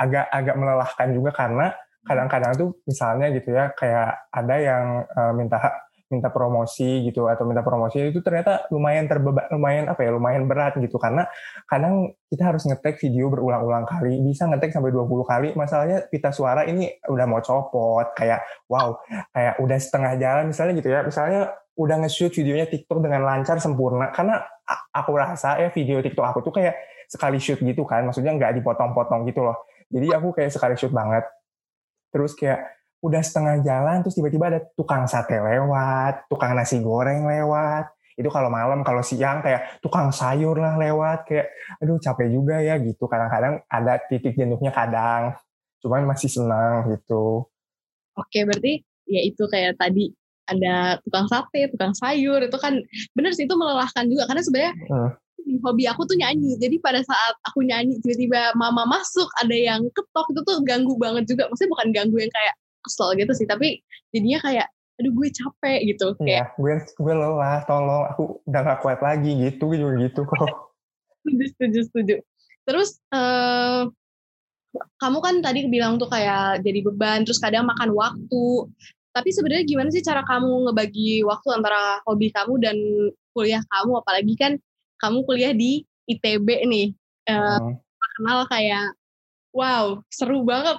agak 0.00 0.32
agak 0.32 0.56
melelahkan 0.56 1.08
juga 1.12 1.30
karena 1.36 1.76
kadang-kadang 2.08 2.52
tuh 2.56 2.70
misalnya 2.88 3.28
gitu 3.28 3.52
ya 3.52 3.68
kayak 3.76 4.32
ada 4.32 4.56
yang 4.56 4.84
uh, 5.04 5.32
minta 5.36 5.60
minta 6.06 6.30
promosi 6.30 7.02
gitu 7.02 7.26
atau 7.26 7.42
minta 7.42 7.66
promosi 7.66 7.98
itu 7.98 8.22
ternyata 8.22 8.70
lumayan 8.70 9.10
terbeban 9.10 9.50
lumayan 9.50 9.90
apa 9.90 10.06
ya 10.06 10.10
lumayan 10.14 10.46
berat 10.46 10.78
gitu. 10.78 11.02
Karena 11.02 11.26
kadang 11.66 12.14
kita 12.30 12.54
harus 12.54 12.62
ngetek 12.66 13.02
video 13.02 13.26
berulang-ulang 13.26 13.82
kali 13.86 14.22
bisa 14.22 14.46
ngetek 14.46 14.70
sampai 14.70 14.94
20 14.94 15.26
kali. 15.26 15.48
Masalahnya 15.58 16.06
pita 16.06 16.30
suara 16.30 16.62
ini 16.66 16.86
udah 17.10 17.26
mau 17.26 17.42
copot 17.42 18.06
kayak 18.14 18.46
wow 18.70 18.94
kayak 19.34 19.58
udah 19.58 19.78
setengah 19.82 20.12
jalan 20.18 20.44
misalnya 20.54 20.74
gitu 20.78 20.88
ya. 20.94 21.00
Misalnya 21.02 21.42
udah 21.76 21.96
nge-shoot 22.06 22.32
videonya 22.32 22.66
TikTok 22.70 23.04
dengan 23.04 23.26
lancar 23.26 23.60
sempurna 23.60 24.08
karena 24.14 24.40
aku 24.94 25.12
rasa 25.12 25.60
ya 25.60 25.68
video 25.74 26.00
TikTok 26.00 26.24
aku 26.24 26.40
tuh 26.40 26.54
kayak 26.54 26.78
sekali 27.10 27.42
shoot 27.42 27.58
gitu 27.58 27.82
kan. 27.82 28.06
Maksudnya 28.06 28.30
nggak 28.38 28.62
dipotong-potong 28.62 29.26
gitu 29.26 29.42
loh. 29.42 29.58
Jadi 29.90 30.14
aku 30.14 30.34
kayak 30.34 30.54
sekali 30.54 30.74
shoot 30.78 30.94
banget. 30.94 31.26
Terus 32.14 32.34
kayak 32.38 32.62
udah 33.06 33.22
setengah 33.22 33.62
jalan 33.62 34.02
terus 34.02 34.18
tiba-tiba 34.18 34.44
ada 34.50 34.60
tukang 34.74 35.06
sate 35.06 35.38
lewat, 35.38 36.26
tukang 36.30 36.52
nasi 36.54 36.82
goreng 36.82 37.26
lewat. 37.26 37.94
itu 38.16 38.32
kalau 38.32 38.48
malam 38.48 38.80
kalau 38.80 39.04
siang 39.04 39.44
kayak 39.44 39.76
tukang 39.84 40.08
sayur 40.08 40.56
lah 40.56 40.80
lewat 40.80 41.28
kayak 41.28 41.52
aduh 41.84 42.00
capek 42.00 42.32
juga 42.32 42.64
ya 42.64 42.80
gitu 42.80 43.04
kadang-kadang 43.04 43.60
ada 43.68 44.00
titik 44.08 44.32
jenuhnya 44.32 44.72
kadang 44.72 45.36
cuman 45.84 46.08
masih 46.08 46.32
senang 46.32 46.96
gitu 46.96 47.44
oke 48.16 48.38
berarti 48.48 48.80
ya 49.04 49.20
itu 49.20 49.44
kayak 49.52 49.76
tadi 49.76 50.16
ada 50.48 50.96
tukang 51.04 51.28
sate 51.28 51.68
tukang 51.68 51.92
sayur 51.92 52.40
itu 52.40 52.56
kan 52.56 52.80
bener 53.12 53.36
sih 53.36 53.44
itu 53.44 53.52
melelahkan 53.52 54.08
juga 54.08 54.24
karena 54.32 54.40
sebenarnya 54.40 54.72
hmm 54.88 55.26
hobi 55.62 55.84
aku 55.86 56.02
tuh 56.06 56.16
nyanyi. 56.18 56.58
Jadi 56.58 56.76
pada 56.82 57.00
saat 57.02 57.34
aku 57.46 57.62
nyanyi 57.62 58.02
tiba-tiba 58.02 58.54
mama 58.58 58.84
masuk 58.86 59.28
ada 59.38 59.54
yang 59.54 59.86
ketok 59.94 60.26
itu 60.34 60.40
tuh 60.42 60.56
ganggu 60.66 60.94
banget 60.98 61.24
juga. 61.30 61.46
Maksudnya 61.50 61.70
bukan 61.72 61.88
ganggu 61.94 62.16
yang 62.18 62.32
kayak 62.32 62.54
kesel 62.86 63.18
gitu 63.18 63.32
sih, 63.34 63.46
tapi 63.50 63.82
jadinya 64.14 64.38
kayak 64.46 64.66
aduh 64.96 65.12
gue 65.12 65.28
capek 65.28 65.80
gitu. 65.92 66.06
Iya, 66.24 66.48
kayak 66.48 66.56
gue 66.56 66.74
gue 66.96 67.14
lelah 67.14 67.60
tolong 67.68 68.08
aku 68.08 68.40
udah 68.48 68.60
gak 68.64 68.80
kuat 68.80 69.00
lagi 69.04 69.36
gitu 69.36 69.74
juga 69.76 70.00
gitu 70.00 70.24
kok. 70.24 70.40
Setuju 71.26 71.44
setuju 71.50 71.80
setuju. 71.90 72.16
Terus 72.66 73.02
uh, 73.10 73.90
kamu 75.02 75.18
kan 75.18 75.34
tadi 75.42 75.66
bilang 75.66 75.98
tuh 75.98 76.06
kayak 76.06 76.62
jadi 76.62 76.86
beban 76.86 77.26
terus 77.26 77.42
kadang 77.42 77.66
makan 77.66 77.90
waktu. 77.92 78.46
Tapi 79.10 79.28
sebenarnya 79.32 79.64
gimana 79.64 79.88
sih 79.90 80.04
cara 80.04 80.22
kamu 80.22 80.70
ngebagi 80.70 81.24
waktu 81.24 81.48
antara 81.50 81.98
hobi 82.04 82.30
kamu 82.30 82.54
dan 82.62 82.76
kuliah 83.34 83.64
kamu? 83.64 83.92
Apalagi 84.04 84.34
kan 84.38 84.52
kamu 85.02 85.24
kuliah 85.24 85.52
di 85.56 85.82
ITB 86.06 86.46
nih 86.68 86.86
uh, 87.32 87.58
hmm. 87.58 87.74
kenal 88.16 88.38
kayak 88.46 88.94
wow 89.56 90.04
seru 90.12 90.44
banget 90.44 90.76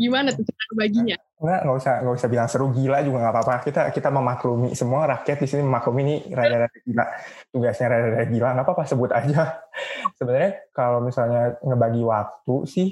gimana 0.00 0.32
tuh 0.32 0.44
cara 0.48 0.72
baginya 0.80 1.16
Enggak, 1.36 1.60
nggak 1.68 1.76
usah 1.76 1.94
nggak 2.00 2.16
usah 2.16 2.28
bilang 2.32 2.48
seru 2.48 2.66
gila 2.72 2.98
juga 3.04 3.20
nggak 3.20 3.34
apa-apa. 3.36 3.54
Kita 3.60 3.82
kita 3.92 4.08
memaklumi 4.08 4.72
semua 4.72 5.04
rakyat 5.04 5.36
di 5.36 5.44
sini 5.44 5.68
memaklumi 5.68 6.00
ini 6.00 6.16
rada-rada 6.32 6.78
gila. 6.80 7.04
Tugasnya 7.52 7.86
rada-rada 7.92 8.24
gila, 8.32 8.48
nggak 8.56 8.64
apa-apa 8.64 8.82
sebut 8.88 9.12
aja. 9.12 9.60
Sebenarnya 10.16 10.64
kalau 10.72 11.04
misalnya 11.04 11.60
ngebagi 11.60 12.02
waktu 12.08 12.56
sih 12.64 12.88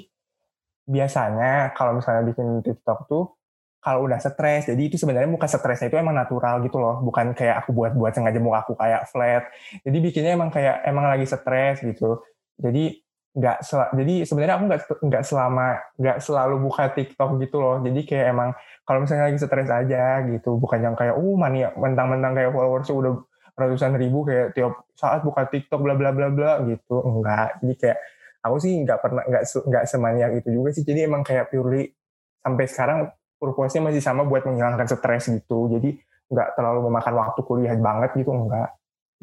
biasanya 0.85 1.73
kalau 1.73 1.97
misalnya 1.97 2.21
bikin 2.21 2.61
TikTok 2.61 3.09
tuh 3.09 3.33
kalau 3.81 4.09
udah 4.09 4.17
stres, 4.17 4.65
jadi 4.65 4.81
itu 4.81 4.97
sebenarnya 4.97 5.29
muka 5.29 5.45
stresnya 5.45 5.93
itu 5.93 5.97
emang 6.01 6.17
natural 6.17 6.57
gitu 6.65 6.81
loh, 6.81 7.05
bukan 7.05 7.37
kayak 7.37 7.61
aku 7.61 7.69
buat-buat 7.69 8.17
sengaja 8.17 8.41
muka 8.41 8.65
aku 8.65 8.73
kayak 8.73 9.05
flat. 9.13 9.45
Jadi 9.85 9.97
bikinnya 10.01 10.33
emang 10.33 10.49
kayak 10.49 10.81
emang 10.89 11.05
lagi 11.05 11.29
stres 11.29 11.85
gitu. 11.85 12.17
Jadi 12.57 13.04
nggak 13.35 13.57
jadi 13.67 14.23
sebenarnya 14.23 14.55
aku 14.55 14.65
nggak 14.71 14.81
nggak 15.11 15.23
selama 15.27 15.67
nggak 15.99 16.17
selalu 16.23 16.55
buka 16.63 16.87
TikTok 16.95 17.35
gitu 17.43 17.59
loh. 17.59 17.83
Jadi 17.83 18.01
kayak 18.07 18.25
emang 18.31 18.49
kalau 18.87 19.03
misalnya 19.03 19.27
lagi 19.27 19.39
stres 19.43 19.67
aja 19.67 20.23
gitu 20.23 20.55
bukan 20.55 20.79
yang 20.79 20.95
kayak 20.95 21.19
uh 21.19 21.35
mania 21.35 21.75
mentang-mentang 21.75 22.31
kayak 22.31 22.55
followers 22.55 22.87
udah 22.87 23.13
ratusan 23.59 23.99
ribu 23.99 24.23
kayak 24.23 24.55
tiap 24.55 24.87
saat 24.95 25.19
buka 25.27 25.51
TikTok 25.51 25.83
bla 25.83 25.99
bla 25.99 26.15
bla 26.15 26.31
bla 26.31 26.63
gitu. 26.63 27.03
Enggak 27.03 27.59
jadi 27.59 27.73
kayak 27.75 27.97
aku 28.39 28.55
sih 28.63 28.73
nggak 28.87 28.99
pernah 29.03 29.23
nggak 29.27 29.43
nggak 29.43 29.83
semaniak 29.83 30.31
itu 30.39 30.49
juga 30.55 30.69
sih. 30.71 30.87
Jadi 30.87 30.99
emang 31.03 31.21
kayak 31.27 31.51
purely 31.51 31.91
sampai 32.39 32.65
sekarang 32.71 32.97
purpose 33.35 33.75
masih 33.83 33.99
sama 33.99 34.23
buat 34.23 34.47
menghilangkan 34.47 34.87
stres 34.87 35.27
gitu. 35.27 35.67
Jadi 35.75 35.99
nggak 36.31 36.55
terlalu 36.55 36.87
memakan 36.87 37.13
waktu 37.19 37.41
kuliah 37.43 37.75
banget 37.75 38.15
gitu 38.15 38.31
enggak 38.31 38.71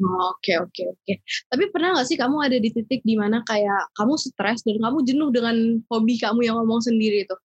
oke 0.03 0.53
oke 0.67 0.83
oke. 0.93 1.13
Tapi 1.23 1.63
pernah 1.71 1.95
nggak 1.95 2.07
sih 2.07 2.17
kamu 2.19 2.37
ada 2.43 2.57
di 2.59 2.69
titik 2.69 3.01
di 3.07 3.15
mana 3.15 3.39
kayak 3.47 3.91
kamu 3.95 4.13
stres 4.19 4.61
dan 4.67 4.77
kamu 4.79 4.97
jenuh 5.07 5.29
dengan 5.31 5.55
hobi 5.87 6.19
kamu 6.19 6.43
yang 6.43 6.55
ngomong 6.59 6.83
sendiri 6.83 7.23
itu? 7.23 7.35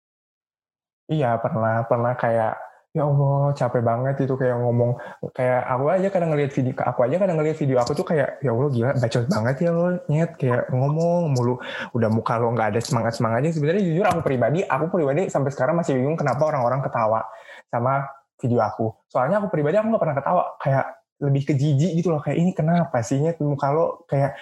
Iya 1.09 1.41
pernah 1.41 1.89
pernah 1.89 2.13
kayak 2.19 2.69
ya 2.97 3.05
Allah 3.05 3.53
capek 3.53 3.83
banget 3.85 4.15
itu 4.27 4.35
kayak 4.35 4.59
ngomong 4.59 4.97
kayak 5.37 5.61
aku 5.71 5.85
aja 5.93 6.09
kadang 6.11 6.35
ngeliat 6.35 6.51
video 6.51 6.75
aku 6.83 7.01
aja 7.07 7.17
kadang 7.21 7.37
ngeliat 7.39 7.57
video 7.61 7.77
aku 7.79 7.93
tuh 7.95 8.07
kayak 8.09 8.41
ya 8.41 8.51
Allah 8.51 8.69
gila 8.75 8.91
bacot 8.99 9.25
banget 9.29 9.57
ya 9.61 9.71
lo 9.71 9.87
nyet 10.09 10.31
kayak 10.41 10.63
ngomong 10.73 11.31
mulu 11.37 11.61
udah 11.95 12.09
muka 12.09 12.41
lo 12.41 12.51
nggak 12.57 12.75
ada 12.75 12.81
semangat 12.81 13.15
semangatnya 13.15 13.53
sebenarnya 13.55 13.83
jujur 13.87 14.05
aku 14.09 14.21
pribadi 14.25 14.65
aku 14.65 14.85
pribadi 14.91 15.29
sampai 15.29 15.51
sekarang 15.53 15.79
masih 15.79 16.01
bingung 16.01 16.17
kenapa 16.17 16.43
orang-orang 16.49 16.81
ketawa 16.81 17.23
sama 17.71 18.09
video 18.41 18.61
aku 18.65 18.87
soalnya 19.13 19.37
aku 19.39 19.49
pribadi 19.53 19.77
aku 19.79 19.87
nggak 19.93 20.03
pernah 20.03 20.17
ketawa 20.17 20.43
kayak 20.59 20.85
lebih 21.19 21.43
ke 21.51 21.53
jijik 21.59 21.99
gitu 21.99 22.15
loh 22.15 22.23
kayak 22.23 22.39
ini 22.39 22.51
kenapa 22.55 23.03
sih? 23.03 23.19
Nyet 23.19 23.43
muka 23.43 23.69
lo 23.75 24.07
kayak 24.07 24.39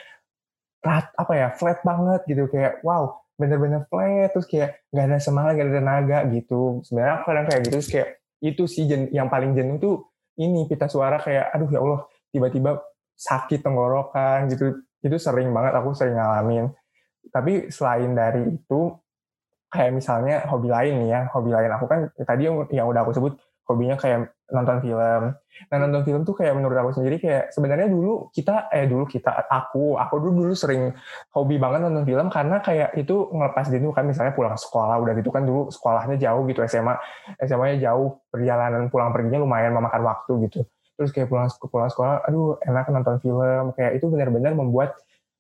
flat 0.84 1.08
apa 1.16 1.32
ya 1.34 1.48
flat 1.56 1.80
banget 1.82 2.20
gitu. 2.28 2.48
Kayak 2.52 2.84
wow 2.84 3.16
bener-bener 3.36 3.84
flat 3.88 4.32
terus 4.32 4.48
kayak 4.48 4.80
nggak 4.92 5.04
ada 5.12 5.18
semangat 5.20 5.52
nggak 5.56 5.66
ada 5.68 5.74
tenaga 5.80 6.18
gitu. 6.32 6.80
Sebenarnya 6.84 7.12
aku 7.20 7.24
kadang 7.32 7.46
kayak 7.48 7.60
gitu 7.64 7.74
terus 7.80 7.90
kayak 7.92 8.08
itu 8.44 8.62
sih 8.68 8.84
jen, 8.84 9.08
yang 9.10 9.32
paling 9.32 9.56
jenuh 9.56 9.80
tuh 9.80 9.96
ini 10.36 10.68
pita 10.68 10.86
suara 10.86 11.16
kayak 11.16 11.56
aduh 11.56 11.68
ya 11.72 11.80
Allah 11.80 12.00
tiba-tiba 12.32 12.70
sakit 13.16 13.64
tenggorokan 13.64 14.52
gitu. 14.52 14.84
Itu 15.00 15.16
sering 15.16 15.52
banget 15.52 15.72
aku 15.76 15.96
sering 15.96 16.16
ngalamin. 16.20 16.68
Tapi 17.32 17.72
selain 17.72 18.12
dari 18.12 18.56
itu 18.56 18.80
kayak 19.66 19.92
misalnya 19.92 20.46
hobi 20.46 20.68
lain 20.70 20.94
nih 21.04 21.08
ya 21.10 21.20
hobi 21.34 21.50
lain 21.50 21.70
aku 21.74 21.86
kan 21.90 22.00
tadi 22.22 22.46
yang, 22.46 22.64
yang 22.70 22.86
udah 22.86 23.02
aku 23.02 23.12
sebut 23.18 23.34
hobinya 23.66 23.98
kayak 23.98 24.30
nonton 24.46 24.78
film. 24.78 25.22
Nah 25.66 25.76
nonton 25.82 26.02
film 26.06 26.22
tuh 26.22 26.38
kayak 26.38 26.54
menurut 26.54 26.78
aku 26.78 27.02
sendiri 27.02 27.18
kayak 27.18 27.50
sebenarnya 27.50 27.90
dulu 27.90 28.30
kita 28.30 28.70
eh 28.70 28.86
dulu 28.86 29.04
kita 29.10 29.50
aku 29.50 29.98
aku 29.98 30.14
dulu 30.22 30.46
dulu 30.46 30.54
sering 30.54 30.94
hobi 31.34 31.58
banget 31.58 31.82
nonton 31.82 32.06
film 32.06 32.30
karena 32.30 32.62
kayak 32.62 32.94
itu 32.94 33.26
ngelepas 33.34 33.66
jenuh 33.66 33.90
kan 33.90 34.06
misalnya 34.06 34.32
pulang 34.38 34.54
sekolah 34.54 35.02
udah 35.02 35.12
gitu 35.18 35.34
kan 35.34 35.42
dulu 35.42 35.66
sekolahnya 35.74 36.16
jauh 36.22 36.46
gitu 36.46 36.62
SMA 36.70 36.94
SMA-nya 37.42 37.90
jauh 37.90 38.22
perjalanan 38.30 38.86
pulang 38.86 39.10
perginya 39.10 39.42
lumayan 39.42 39.74
memakan 39.74 40.02
waktu 40.06 40.32
gitu. 40.46 40.60
Terus 40.96 41.10
kayak 41.10 41.26
pulang 41.26 41.50
pulang 41.66 41.90
sekolah 41.90 42.22
aduh 42.22 42.62
enak 42.62 42.86
nonton 42.94 43.18
film 43.18 43.74
kayak 43.74 43.98
itu 43.98 44.06
benar-benar 44.06 44.54
membuat 44.54 44.94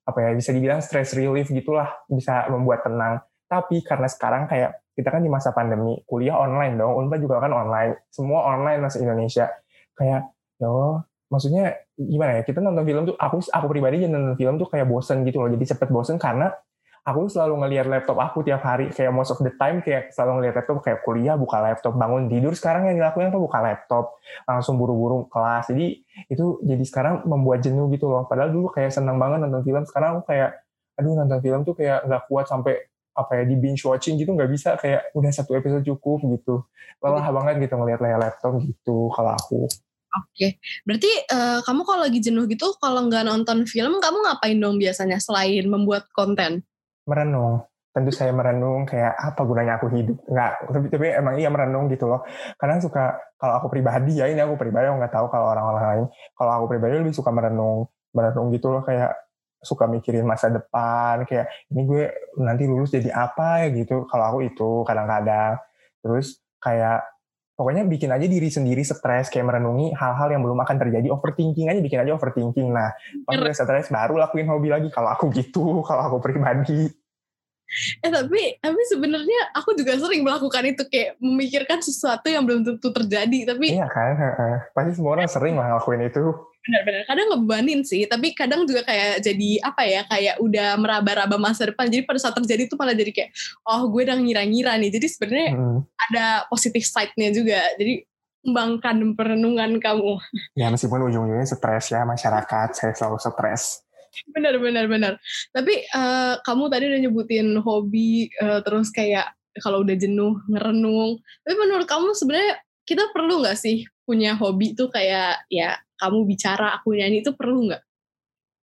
apa 0.06 0.18
ya 0.22 0.30
bisa 0.34 0.50
dibilang 0.50 0.82
stress 0.82 1.14
relief 1.14 1.46
gitulah 1.50 1.94
bisa 2.10 2.50
membuat 2.50 2.82
tenang. 2.82 3.22
Tapi 3.46 3.86
karena 3.86 4.10
sekarang 4.10 4.50
kayak 4.50 4.85
kita 4.96 5.12
kan 5.12 5.20
di 5.20 5.28
masa 5.28 5.52
pandemi 5.52 6.00
kuliah 6.08 6.40
online 6.40 6.80
dong 6.80 6.96
unpad 6.96 7.20
juga 7.20 7.44
kan 7.44 7.52
online 7.52 8.08
semua 8.08 8.48
online 8.48 8.80
mas 8.80 8.96
Indonesia. 8.96 9.52
Kayak 9.92 10.32
ya 10.56 10.66
Allah, 10.72 11.04
maksudnya 11.28 11.64
gimana 11.96 12.40
ya 12.40 12.42
kita 12.48 12.64
nonton 12.64 12.84
film 12.88 13.02
tuh 13.04 13.16
aku 13.20 13.44
aku 13.44 13.66
pribadi 13.68 14.08
nonton 14.08 14.36
film 14.40 14.56
tuh 14.56 14.68
kayak 14.72 14.86
bosen 14.88 15.24
gitu 15.28 15.42
loh 15.42 15.52
jadi 15.52 15.76
cepet 15.76 15.88
bosen 15.92 16.16
karena 16.16 16.52
aku 17.06 17.30
selalu 17.30 17.62
ngelihat 17.62 17.86
laptop 17.86 18.18
aku 18.18 18.42
tiap 18.42 18.66
hari 18.66 18.90
kayak 18.90 19.14
most 19.14 19.30
of 19.30 19.38
the 19.38 19.54
time 19.54 19.78
kayak 19.78 20.10
selalu 20.10 20.42
ngelihat 20.42 20.54
laptop 20.62 20.82
kayak 20.82 21.06
kuliah 21.06 21.38
buka 21.38 21.62
laptop 21.62 21.94
bangun 21.94 22.26
tidur 22.26 22.50
sekarang 22.54 22.90
yang 22.90 22.98
dilakukan 22.98 23.30
tuh 23.30 23.42
buka 23.46 23.58
laptop 23.62 24.04
langsung 24.42 24.74
buru-buru 24.74 25.30
kelas 25.30 25.70
jadi 25.70 25.86
itu 26.26 26.58
jadi 26.66 26.84
sekarang 26.86 27.14
membuat 27.26 27.62
jenuh 27.62 27.86
gitu 27.94 28.10
loh 28.10 28.26
padahal 28.26 28.50
dulu 28.50 28.74
kayak 28.74 28.90
senang 28.90 29.22
banget 29.22 29.46
nonton 29.46 29.62
film 29.62 29.82
sekarang 29.86 30.18
aku 30.18 30.34
kayak 30.34 30.50
aduh 30.98 31.14
nonton 31.14 31.38
film 31.42 31.60
tuh 31.62 31.74
kayak 31.78 31.98
nggak 32.10 32.22
kuat 32.26 32.46
sampai 32.50 32.74
apa 33.16 33.32
ya 33.40 33.44
di 33.48 33.56
binge 33.56 33.80
watching 33.88 34.20
gitu 34.20 34.36
nggak 34.36 34.52
bisa 34.52 34.76
kayak 34.76 35.08
udah 35.16 35.32
satu 35.32 35.56
episode 35.56 35.82
cukup 35.88 36.20
gitu 36.36 36.62
lelah 37.00 37.24
hmm. 37.24 37.36
banget 37.40 37.54
gitu 37.64 37.74
ngelihat 37.80 38.00
layar 38.04 38.20
laptop 38.20 38.60
gitu 38.60 39.08
kalau 39.16 39.32
aku 39.32 39.64
Oke, 40.16 40.32
okay. 40.32 40.50
berarti 40.88 41.12
uh, 41.28 41.60
kamu 41.60 41.84
kalau 41.84 42.00
lagi 42.08 42.24
jenuh 42.24 42.48
gitu, 42.48 42.72
kalau 42.80 43.04
nggak 43.04 43.28
nonton 43.28 43.68
film, 43.68 44.00
kamu 44.00 44.16
ngapain 44.24 44.56
dong 44.56 44.80
biasanya 44.80 45.20
selain 45.20 45.68
membuat 45.68 46.08
konten? 46.16 46.64
Merenung. 47.04 47.68
Tentu 47.92 48.16
saya 48.16 48.32
merenung 48.32 48.88
kayak 48.88 49.12
apa 49.12 49.44
gunanya 49.44 49.76
aku 49.76 49.92
hidup. 49.92 50.16
Nggak, 50.24 50.52
tapi, 50.72 50.86
tapi 50.88 51.06
emang 51.20 51.36
iya 51.36 51.52
merenung 51.52 51.92
gitu 51.92 52.08
loh. 52.08 52.24
Karena 52.56 52.80
suka, 52.80 53.20
kalau 53.36 53.60
aku 53.60 53.68
pribadi 53.68 54.16
ya, 54.16 54.24
ini 54.32 54.40
aku 54.40 54.56
pribadi, 54.56 54.88
aku 54.88 54.96
nggak 55.04 55.14
tahu 55.20 55.26
kalau 55.28 55.52
orang-orang 55.52 55.84
lain. 55.84 56.04
Kalau 56.32 56.52
aku 56.64 56.64
pribadi 56.72 56.92
lebih 56.96 57.12
suka 57.12 57.28
merenung. 57.28 57.84
Merenung 58.16 58.48
gitu 58.56 58.72
loh, 58.72 58.80
kayak 58.88 59.25
suka 59.62 59.88
mikirin 59.88 60.24
masa 60.28 60.52
depan 60.52 61.24
kayak 61.24 61.48
ini 61.72 61.82
gue 61.88 62.04
nanti 62.40 62.64
lulus 62.68 62.92
jadi 62.92 63.10
apa 63.12 63.66
ya 63.66 63.68
gitu. 63.72 64.04
Kalau 64.06 64.24
aku 64.34 64.38
itu 64.46 64.70
kadang-kadang. 64.84 65.58
Terus 66.04 66.38
kayak 66.60 67.02
pokoknya 67.56 67.88
bikin 67.88 68.12
aja 68.12 68.26
diri 68.28 68.52
sendiri 68.52 68.84
stres 68.84 69.32
kayak 69.32 69.48
merenungi 69.48 69.96
hal-hal 69.96 70.28
yang 70.30 70.42
belum 70.44 70.60
akan 70.60 70.76
terjadi. 70.76 71.08
Overthinking 71.10 71.72
aja 71.72 71.80
bikin 71.80 71.98
aja 72.04 72.12
overthinking. 72.14 72.68
Nah 72.70 72.92
pas 73.24 73.34
udah 73.36 73.54
stres 73.56 73.88
baru 73.88 74.20
lakuin 74.20 74.46
hobi 74.46 74.68
lagi. 74.68 74.88
Kalau 74.92 75.10
aku 75.10 75.32
gitu 75.32 75.78
kalau 75.88 76.12
aku 76.12 76.18
pribadi 76.20 76.92
eh 78.00 78.10
tapi 78.10 78.62
tapi 78.62 78.80
sebenarnya 78.86 79.40
aku 79.52 79.74
juga 79.74 79.98
sering 79.98 80.22
melakukan 80.22 80.64
itu 80.70 80.86
kayak 80.86 81.18
memikirkan 81.18 81.82
sesuatu 81.82 82.30
yang 82.30 82.46
belum 82.46 82.62
tentu 82.62 82.88
terjadi 82.94 83.54
tapi 83.54 83.74
iya 83.74 83.90
kan? 83.90 84.14
Pasti 84.70 84.96
semua 84.96 85.18
orang 85.18 85.26
sering 85.26 85.54
lah 85.58 85.74
ngelakuin 85.74 86.06
itu. 86.06 86.24
Benar-benar. 86.66 87.02
Kadang 87.06 87.26
ngebebanin 87.30 87.80
sih 87.86 88.02
tapi 88.06 88.34
kadang 88.34 88.66
juga 88.66 88.82
kayak 88.86 89.22
jadi 89.22 89.50
apa 89.62 89.82
ya 89.86 90.02
kayak 90.06 90.36
udah 90.42 90.68
meraba-raba 90.78 91.36
masa 91.38 91.70
depan. 91.70 91.90
Jadi 91.90 92.02
pada 92.06 92.18
saat 92.22 92.34
terjadi 92.38 92.70
itu 92.70 92.74
malah 92.78 92.94
jadi 92.94 93.12
kayak 93.14 93.30
oh 93.66 93.90
gue 93.90 94.02
udah 94.06 94.18
ngira-ngira 94.18 94.74
nih. 94.78 94.90
Jadi 94.90 95.06
sebenarnya 95.10 95.48
hmm. 95.54 95.78
ada 96.10 96.26
positif 96.50 96.86
side-nya 96.86 97.30
juga. 97.34 97.60
Jadi 97.78 98.06
kembangkan 98.46 99.18
perenungan 99.18 99.82
kamu. 99.82 100.22
Ya 100.54 100.70
meskipun 100.70 101.02
ujung-ujungnya 101.10 101.46
stres 101.50 101.90
ya 101.90 102.06
masyarakat 102.06 102.68
saya 102.78 102.94
selalu 102.94 103.18
stres 103.18 103.85
benar 104.30 104.54
benar 104.60 104.84
benar. 104.88 105.12
Tapi 105.52 105.84
uh, 105.92 106.40
kamu 106.42 106.64
tadi 106.72 106.84
udah 106.88 107.00
nyebutin 107.02 107.48
hobi 107.60 108.30
uh, 108.40 108.60
terus 108.64 108.88
kayak 108.92 109.32
kalau 109.60 109.82
udah 109.84 109.96
jenuh 109.96 110.36
ngerenung. 110.48 111.20
Tapi 111.44 111.54
menurut 111.56 111.86
kamu 111.88 112.12
sebenarnya 112.12 112.60
kita 112.86 113.10
perlu 113.10 113.42
nggak 113.42 113.58
sih 113.58 113.84
punya 114.06 114.38
hobi 114.38 114.78
tuh 114.78 114.92
kayak 114.92 115.44
ya 115.50 115.74
kamu 115.98 116.28
bicara 116.28 116.76
aku 116.78 116.94
nyanyi 116.94 117.24
itu 117.24 117.34
perlu 117.34 117.72
nggak? 117.72 117.82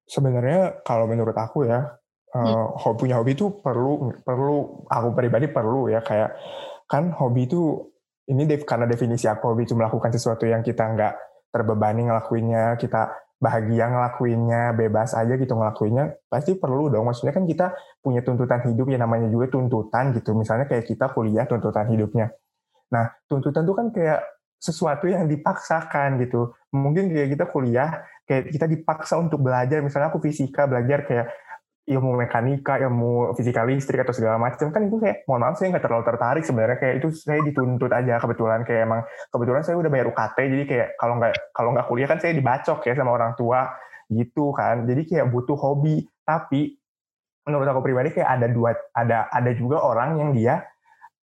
Sebenarnya 0.08 0.84
kalau 0.86 1.10
menurut 1.10 1.36
aku 1.36 1.66
ya 1.68 1.84
hmm. 2.34 2.78
uh, 2.80 2.94
punya 2.96 3.20
hobi 3.20 3.36
itu 3.36 3.50
perlu 3.60 4.14
perlu 4.22 4.88
aku 4.88 5.10
pribadi 5.18 5.50
perlu 5.50 5.92
ya. 5.92 6.00
Kayak 6.06 6.38
kan 6.88 7.10
hobi 7.10 7.50
itu 7.50 7.90
ini 8.24 8.48
def, 8.48 8.64
karena 8.64 8.88
definisi 8.88 9.28
aku 9.28 9.52
hobi 9.52 9.68
itu 9.68 9.76
melakukan 9.76 10.14
sesuatu 10.16 10.48
yang 10.48 10.64
kita 10.64 10.96
nggak 10.96 11.14
terbebani 11.52 12.08
ngelakuinnya 12.08 12.80
kita 12.80 13.14
bahagia 13.44 13.92
ngelakuinnya 13.92 14.72
bebas 14.72 15.12
aja 15.12 15.36
gitu 15.36 15.52
ngelakuinnya 15.52 16.16
pasti 16.32 16.56
perlu 16.56 16.88
dong. 16.88 17.04
Maksudnya 17.12 17.36
kan 17.36 17.44
kita 17.44 17.76
punya 18.00 18.24
tuntutan 18.24 18.64
hidup 18.64 18.88
yang 18.88 19.04
namanya 19.04 19.28
juga 19.28 19.52
tuntutan 19.52 20.16
gitu. 20.16 20.32
Misalnya 20.32 20.72
kayak 20.72 20.88
kita 20.88 21.12
kuliah 21.12 21.44
tuntutan 21.44 21.92
hidupnya. 21.92 22.32
Nah 22.96 23.12
tuntutan 23.28 23.68
itu 23.68 23.76
kan 23.76 23.88
kayak 23.92 24.24
sesuatu 24.64 25.12
yang 25.12 25.28
dipaksakan 25.28 26.24
gitu. 26.24 26.56
Mungkin 26.72 27.12
kayak 27.12 27.36
kita 27.36 27.46
kuliah 27.52 28.08
kayak 28.24 28.56
kita 28.56 28.66
dipaksa 28.72 29.20
untuk 29.20 29.44
belajar. 29.44 29.84
Misalnya 29.84 30.08
aku 30.08 30.24
fisika 30.24 30.64
belajar 30.64 31.04
kayak 31.04 31.28
ilmu 31.84 32.16
mekanika, 32.16 32.80
ilmu 32.80 33.36
fisika 33.36 33.68
listrik 33.68 34.08
atau 34.08 34.16
segala 34.16 34.40
macam 34.40 34.72
kan 34.72 34.88
itu 34.88 35.04
kayak 35.04 35.28
mohon 35.28 35.44
maaf 35.44 35.60
saya 35.60 35.76
nggak 35.76 35.84
terlalu 35.84 36.04
tertarik 36.08 36.44
sebenarnya. 36.48 36.78
Kayak 36.80 36.96
itu 37.04 37.08
saya 37.12 37.40
dituntut 37.44 37.92
aja 37.92 38.24
kebetulan 38.24 38.64
kayak 38.64 38.82
emang 38.88 39.02
kebetulan 39.28 39.62
saya 39.68 39.76
udah 39.76 39.92
bayar 39.92 40.08
UKT 40.08 40.38
jadi 40.48 40.64
kayak 40.64 40.88
kalau 40.96 41.14
nggak 41.20 41.34
kalau 41.52 41.70
nggak 41.76 41.88
kuliah 41.92 42.08
kan 42.08 42.20
saya 42.24 42.32
dibacok 42.32 42.80
ya 42.88 42.94
sama 42.96 43.12
orang 43.12 43.36
tua 43.36 43.68
gitu 44.08 44.56
kan. 44.56 44.88
Jadi 44.88 45.02
kayak 45.12 45.28
butuh 45.28 45.60
hobi. 45.60 46.08
Tapi 46.24 46.72
menurut 47.44 47.68
aku 47.68 47.84
pribadi 47.84 48.16
kayak 48.16 48.30
ada 48.40 48.48
dua 48.48 48.72
ada 48.96 49.28
ada 49.28 49.52
juga 49.52 49.84
orang 49.84 50.24
yang 50.24 50.32
dia 50.32 50.64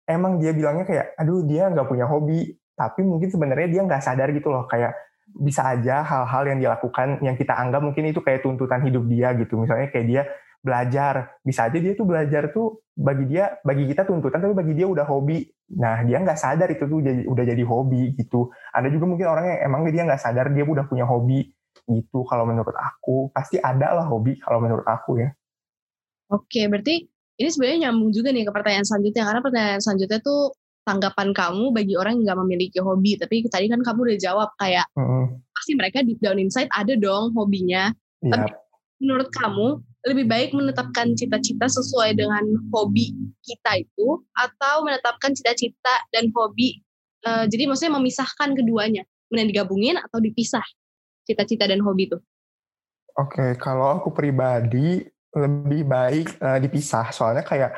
emang 0.07 0.39
dia 0.39 0.55
bilangnya 0.55 0.87
kayak 0.87 1.19
aduh 1.19 1.43
dia 1.43 1.67
nggak 1.67 1.87
punya 1.91 2.07
hobi. 2.07 2.55
Tapi 2.79 3.03
mungkin 3.03 3.27
sebenarnya 3.27 3.67
dia 3.67 3.81
nggak 3.83 4.03
sadar 4.03 4.31
gitu 4.31 4.55
loh 4.55 4.63
kayak 4.71 4.95
bisa 5.35 5.67
aja 5.67 5.99
hal-hal 5.99 6.47
yang 6.47 6.59
dilakukan 6.63 7.19
yang 7.19 7.35
kita 7.35 7.51
anggap 7.51 7.83
mungkin 7.83 8.07
itu 8.07 8.23
kayak 8.23 8.39
tuntutan 8.39 8.79
hidup 8.87 9.03
dia 9.11 9.35
gitu. 9.35 9.59
Misalnya 9.59 9.91
kayak 9.91 10.07
dia 10.07 10.23
belajar. 10.65 11.37
Bisa 11.45 11.69
aja 11.69 11.77
dia 11.77 11.93
tuh 11.93 12.09
belajar 12.09 12.49
tuh 12.49 12.81
bagi 12.97 13.29
dia 13.29 13.61
bagi 13.61 13.85
kita 13.85 14.01
tuntutan 14.09 14.41
tapi 14.41 14.57
bagi 14.57 14.73
dia 14.73 14.89
udah 14.89 15.05
hobi. 15.05 15.45
Nah 15.77 16.01
dia 16.01 16.17
nggak 16.17 16.39
sadar 16.39 16.65
itu 16.73 16.89
tuh 16.89 17.05
jadi, 17.05 17.21
udah 17.29 17.43
jadi 17.45 17.63
hobi 17.63 18.17
gitu. 18.17 18.49
Ada 18.73 18.89
juga 18.89 19.05
mungkin 19.05 19.29
orang 19.29 19.45
yang 19.45 19.59
emang 19.69 19.81
dia 19.93 20.01
nggak 20.01 20.17
sadar 20.17 20.49
dia 20.49 20.65
udah 20.65 20.89
punya 20.89 21.05
hobi 21.05 21.53
gitu. 21.85 22.25
Kalau 22.25 22.49
menurut 22.49 22.73
aku 22.73 23.29
pasti 23.29 23.61
ada 23.61 23.93
lah 23.93 24.09
hobi 24.09 24.41
kalau 24.41 24.57
menurut 24.57 24.89
aku 24.89 25.21
ya. 25.21 25.29
Oke 26.33 26.65
berarti 26.65 27.05
ini 27.37 27.49
sebenarnya 27.53 27.89
nyambung 27.89 28.09
juga 28.09 28.33
nih 28.33 28.49
ke 28.49 28.51
pertanyaan 28.51 28.85
selanjutnya. 28.89 29.23
Karena 29.29 29.41
pertanyaan 29.45 29.81
selanjutnya 29.85 30.19
tuh 30.25 30.41
tanggapan 30.85 31.29
kamu 31.33 31.65
bagi 31.73 31.93
orang 31.93 32.17
yang 32.17 32.33
nggak 32.33 32.39
memiliki 32.41 32.79
hobi. 32.81 33.21
Tapi 33.21 33.45
tadi 33.45 33.69
kan 33.69 33.85
kamu 33.85 33.99
udah 34.09 34.17
jawab 34.17 34.49
kayak 34.57 34.89
mm 34.97 35.05
-hmm. 35.05 35.23
pasti 35.53 35.71
mereka 35.77 36.01
di 36.01 36.17
down 36.17 36.41
inside 36.41 36.71
ada 36.73 36.97
dong 36.97 37.37
hobinya. 37.37 37.93
Yep. 38.25 38.31
tapi 38.31 38.49
menurut 39.03 39.29
kamu 39.29 39.67
lebih 40.05 40.29
baik 40.29 40.53
menetapkan 40.53 41.17
cita-cita 41.17 41.65
sesuai 41.65 42.13
dengan 42.13 42.45
hobi 42.69 43.13
kita 43.41 43.81
itu 43.81 44.21
atau 44.37 44.85
menetapkan 44.85 45.33
cita-cita 45.33 46.05
dan 46.13 46.29
hobi 46.29 46.85
uh, 47.25 47.45
jadi 47.49 47.65
maksudnya 47.65 47.97
memisahkan 47.97 48.53
keduanya. 48.53 49.03
Kemudian 49.27 49.49
digabungin 49.49 49.97
atau 49.97 50.21
dipisah 50.21 50.63
cita-cita 51.25 51.65
dan 51.65 51.81
hobi 51.81 52.13
itu. 52.13 52.17
Oke 53.17 53.41
okay, 53.41 53.51
kalau 53.57 53.97
aku 53.97 54.13
pribadi 54.13 55.01
lebih 55.33 55.81
baik 55.89 56.37
uh, 56.39 56.61
dipisah. 56.61 57.09
Soalnya 57.09 57.41
kayak 57.41 57.73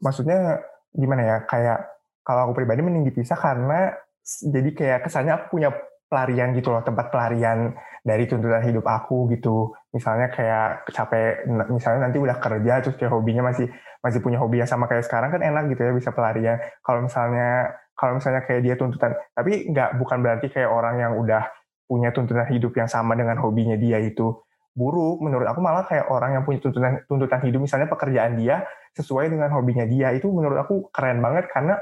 maksudnya 0.00 0.64
gimana 0.96 1.22
ya 1.22 1.36
kayak 1.44 1.78
kalau 2.24 2.50
aku 2.50 2.64
pribadi 2.64 2.80
mending 2.80 3.06
dipisah 3.12 3.36
karena 3.36 3.92
jadi 4.26 4.70
kayak 4.72 5.00
kesannya 5.06 5.36
aku 5.36 5.60
punya 5.60 5.70
pelarian 6.06 6.54
gitu 6.54 6.70
loh 6.70 6.82
tempat 6.86 7.10
pelarian 7.10 7.74
dari 8.06 8.30
tuntutan 8.30 8.62
hidup 8.62 8.86
aku 8.86 9.26
gitu. 9.34 9.74
Misalnya 9.90 10.30
kayak 10.30 10.86
capek 10.94 11.46
misalnya 11.74 12.06
nanti 12.06 12.18
udah 12.22 12.38
kerja 12.38 12.72
terus 12.82 12.94
kayak 12.94 13.10
hobinya 13.10 13.50
masih 13.50 13.66
masih 14.00 14.22
punya 14.22 14.38
hobi 14.38 14.62
yang 14.62 14.70
sama 14.70 14.86
kayak 14.86 15.02
sekarang 15.02 15.34
kan 15.34 15.42
enak 15.42 15.66
gitu 15.74 15.82
ya 15.82 15.92
bisa 15.92 16.14
pelarian. 16.14 16.62
Kalau 16.86 17.02
misalnya 17.02 17.74
kalau 17.98 18.22
misalnya 18.22 18.46
kayak 18.46 18.62
dia 18.62 18.74
tuntutan 18.78 19.18
tapi 19.34 19.66
nggak 19.74 19.98
bukan 19.98 20.18
berarti 20.22 20.46
kayak 20.52 20.70
orang 20.70 21.02
yang 21.02 21.12
udah 21.18 21.42
punya 21.90 22.14
tuntutan 22.14 22.46
hidup 22.50 22.74
yang 22.78 22.86
sama 22.86 23.18
dengan 23.18 23.42
hobinya 23.42 23.74
dia 23.74 23.98
itu 23.98 24.38
buruk. 24.78 25.18
Menurut 25.26 25.50
aku 25.50 25.58
malah 25.58 25.82
kayak 25.88 26.06
orang 26.06 26.38
yang 26.38 26.42
punya 26.46 26.62
tuntutan 26.62 27.02
tuntutan 27.10 27.40
hidup 27.42 27.60
misalnya 27.66 27.90
pekerjaan 27.90 28.38
dia 28.38 28.62
sesuai 28.94 29.28
dengan 29.34 29.50
hobinya 29.50 29.82
dia 29.84 30.14
itu 30.14 30.30
menurut 30.30 30.62
aku 30.62 30.88
keren 30.94 31.18
banget 31.18 31.50
karena 31.50 31.74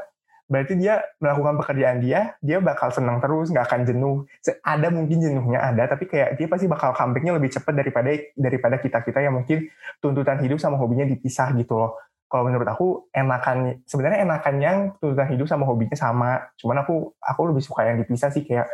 berarti 0.44 0.76
dia 0.76 1.00
melakukan 1.18 1.56
pekerjaan 1.60 1.98
dia, 2.04 2.36
dia 2.44 2.60
bakal 2.60 2.92
senang 2.92 3.18
terus, 3.18 3.48
nggak 3.48 3.64
akan 3.64 3.80
jenuh. 3.88 4.28
Ada 4.60 4.88
mungkin 4.92 5.18
jenuhnya 5.20 5.60
ada, 5.60 5.88
tapi 5.88 6.04
kayak 6.04 6.36
dia 6.36 6.46
pasti 6.46 6.68
bakal 6.68 6.92
comebacknya 6.92 7.32
lebih 7.36 7.50
cepat 7.52 7.72
daripada 7.72 8.12
daripada 8.36 8.76
kita 8.76 9.00
kita 9.00 9.24
yang 9.24 9.40
mungkin 9.40 9.68
tuntutan 10.04 10.40
hidup 10.44 10.60
sama 10.60 10.76
hobinya 10.76 11.08
dipisah 11.08 11.56
gitu 11.56 11.80
loh. 11.80 11.96
Kalau 12.28 12.50
menurut 12.50 12.66
aku 12.66 13.08
enakan 13.14 13.84
sebenarnya 13.86 14.26
enakan 14.26 14.54
yang 14.60 14.76
tuntutan 14.98 15.28
hidup 15.32 15.46
sama 15.48 15.64
hobinya 15.64 15.96
sama. 15.96 16.50
Cuman 16.60 16.82
aku 16.82 17.14
aku 17.20 17.40
lebih 17.52 17.62
suka 17.64 17.86
yang 17.88 17.96
dipisah 18.00 18.28
sih 18.34 18.42
kayak 18.42 18.68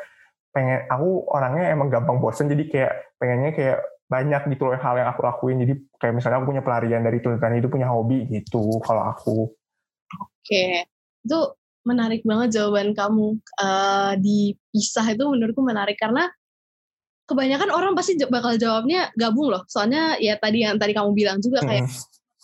pengen 0.51 0.83
aku 0.91 1.31
orangnya 1.31 1.71
emang 1.71 1.87
gampang 1.87 2.19
bosen 2.19 2.51
jadi 2.51 2.65
kayak 2.67 2.93
pengennya 3.23 3.53
kayak 3.55 3.79
banyak 4.11 4.43
gitu 4.51 4.67
loh 4.67 4.75
hal 4.75 4.99
yang 4.99 5.09
aku 5.15 5.23
lakuin 5.23 5.63
jadi 5.63 5.75
kayak 6.03 6.15
misalnya 6.19 6.43
aku 6.43 6.51
punya 6.51 6.63
pelarian 6.67 7.03
dari 7.07 7.23
tuntutan 7.23 7.55
hidup 7.55 7.71
punya 7.71 7.87
hobi 7.87 8.27
gitu 8.27 8.83
kalau 8.83 9.07
aku 9.07 9.47
oke 10.19 10.65
itu 11.23 11.39
menarik 11.91 12.23
banget 12.23 12.61
jawaban 12.61 12.95
kamu 12.95 13.27
uh, 13.59 14.15
dipisah 14.17 15.07
itu 15.11 15.25
menurutku 15.27 15.63
menarik. 15.67 15.99
Karena 15.99 16.31
kebanyakan 17.27 17.71
orang 17.75 17.93
pasti 17.99 18.15
bakal 18.31 18.55
jawabnya 18.55 19.11
gabung 19.19 19.51
loh. 19.51 19.67
Soalnya 19.67 20.15
ya 20.23 20.39
tadi 20.39 20.63
yang 20.63 20.79
tadi 20.79 20.95
kamu 20.95 21.11
bilang 21.13 21.39
juga 21.43 21.67
kayak 21.67 21.91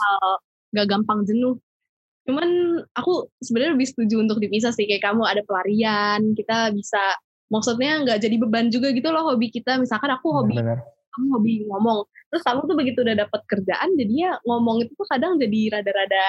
uh, 0.03 0.37
gak 0.75 0.87
gampang 0.91 1.23
jenuh. 1.23 1.55
Cuman 2.27 2.83
aku 2.91 3.31
sebenarnya 3.39 3.79
lebih 3.79 3.87
setuju 3.87 4.19
untuk 4.19 4.43
dipisah 4.43 4.75
sih. 4.75 4.91
Kayak 4.91 5.15
kamu 5.15 5.23
ada 5.23 5.43
pelarian 5.47 6.35
kita 6.35 6.75
bisa 6.75 7.15
maksudnya 7.47 8.03
nggak 8.03 8.19
jadi 8.19 8.37
beban 8.43 8.67
juga 8.75 8.91
gitu 8.91 9.09
loh 9.15 9.31
hobi 9.31 9.55
kita. 9.55 9.79
Misalkan 9.79 10.11
aku 10.11 10.35
hobi 10.35 10.59
Bener. 10.59 10.83
kamu 11.15 11.27
hobi 11.39 11.53
ngomong 11.71 12.03
terus 12.31 12.43
kamu 12.43 12.61
tuh 12.67 12.77
begitu 12.77 12.99
udah 13.07 13.17
dapat 13.17 13.41
kerjaan 13.47 13.89
jadinya 13.95 14.37
ngomong 14.45 14.83
itu 14.85 14.93
tuh 14.99 15.09
kadang 15.09 15.39
jadi 15.39 15.79
rada-rada 15.79 16.25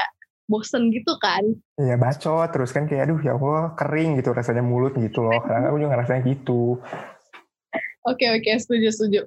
bosen 0.47 0.89
gitu 0.89 1.13
kan. 1.19 1.43
Iya 1.77 1.99
bacot 1.99 2.49
terus 2.55 2.71
kan 2.71 2.87
kayak 2.87 3.11
aduh 3.11 3.19
ya 3.21 3.35
Allah 3.35 3.75
kering 3.75 4.17
gitu 4.17 4.31
rasanya 4.31 4.63
mulut 4.63 4.95
gitu 4.95 5.21
loh. 5.21 5.43
Karena 5.43 5.69
aku 5.69 5.77
juga 5.83 5.91
ngerasanya 5.93 6.21
gitu. 6.25 6.79
Oke 8.07 8.25
oke 8.31 8.49
setuju 8.55 8.87
setuju. 8.89 9.21